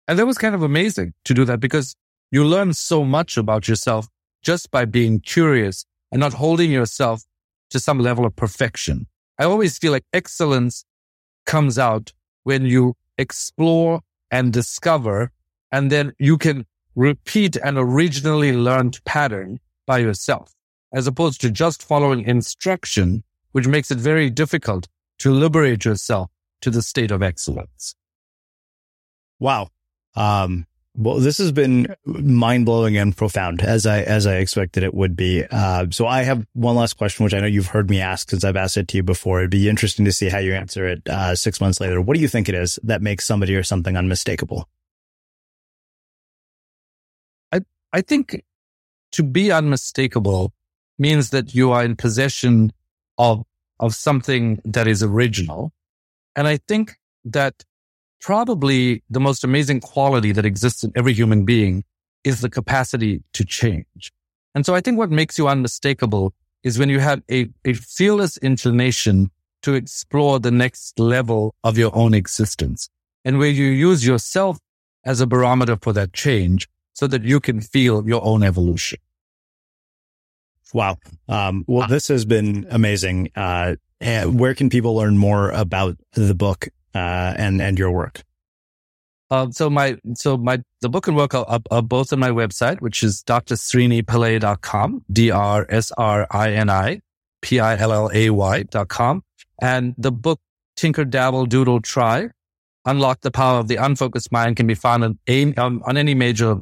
[0.06, 1.96] And that was kind of amazing to do that because
[2.30, 4.08] you learn so much about yourself
[4.42, 7.22] just by being curious and not holding yourself
[7.70, 9.06] to some level of perfection.
[9.38, 10.84] I always feel like excellence
[11.46, 12.12] comes out
[12.44, 14.00] when you explore
[14.30, 15.32] and discover,
[15.72, 20.52] and then you can repeat an originally learned pattern by yourself,
[20.92, 24.88] as opposed to just following instruction, which makes it very difficult
[25.18, 26.30] to liberate yourself
[26.60, 27.94] to the state of excellence.
[29.38, 29.68] Wow.
[30.14, 34.94] Um, well, this has been mind blowing and profound as I, as I expected it
[34.94, 35.44] would be.
[35.44, 38.44] Uh, so I have one last question, which I know you've heard me ask since
[38.44, 39.40] I've asked it to you before.
[39.40, 42.00] It'd be interesting to see how you answer it, uh, six months later.
[42.00, 44.68] What do you think it is that makes somebody or something unmistakable?
[47.50, 47.62] I,
[47.92, 48.44] I think
[49.12, 50.52] to be unmistakable
[50.96, 52.72] means that you are in possession
[53.18, 53.44] of,
[53.80, 55.72] of something that is original.
[56.36, 57.64] And I think that
[58.24, 61.84] probably the most amazing quality that exists in every human being
[62.24, 64.10] is the capacity to change.
[64.54, 68.38] And so I think what makes you unmistakable is when you have a, a fearless
[68.38, 72.88] inclination to explore the next level of your own existence
[73.26, 74.58] and where you use yourself
[75.04, 78.98] as a barometer for that change so that you can feel your own evolution.
[80.72, 80.96] Wow.
[81.28, 83.32] Um, well, this has been amazing.
[83.36, 88.22] Uh, where can people learn more about the book uh, and and your work?
[89.30, 92.80] Uh, so my so my the book and work are, are both on my website,
[92.80, 94.04] which is drsrini
[95.12, 97.00] D R S R I N I
[97.42, 99.24] P I L L A Y dot com,
[99.60, 100.40] and the book
[100.76, 102.30] Tinker Dabble Doodle Try.
[102.86, 105.18] Unlock the Power of the Unfocused Mind can be found on,
[105.56, 106.60] um, on any major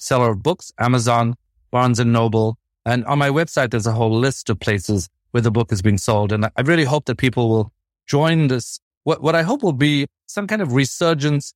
[0.00, 1.36] seller of books, Amazon,
[1.70, 2.58] Barnes and Noble.
[2.84, 5.96] And on my website, there's a whole list of places where the book is being
[5.96, 6.32] sold.
[6.32, 7.72] And I really hope that people will
[8.08, 11.52] join this what, what I hope will be some kind of resurgence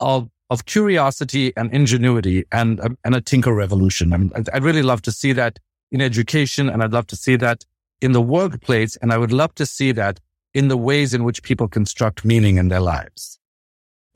[0.00, 4.14] of, of curiosity and ingenuity and, and a tinker revolution.
[4.14, 5.58] I mean, I'd, I'd really love to see that
[5.92, 7.66] in education and I'd love to see that
[8.00, 8.96] in the workplace.
[8.96, 10.18] And I would love to see that
[10.54, 13.38] in the ways in which people construct meaning in their lives.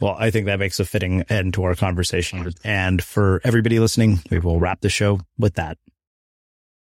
[0.01, 2.55] Well, I think that makes a fitting end to our conversation.
[2.64, 5.76] And for everybody listening, we will wrap the show with that.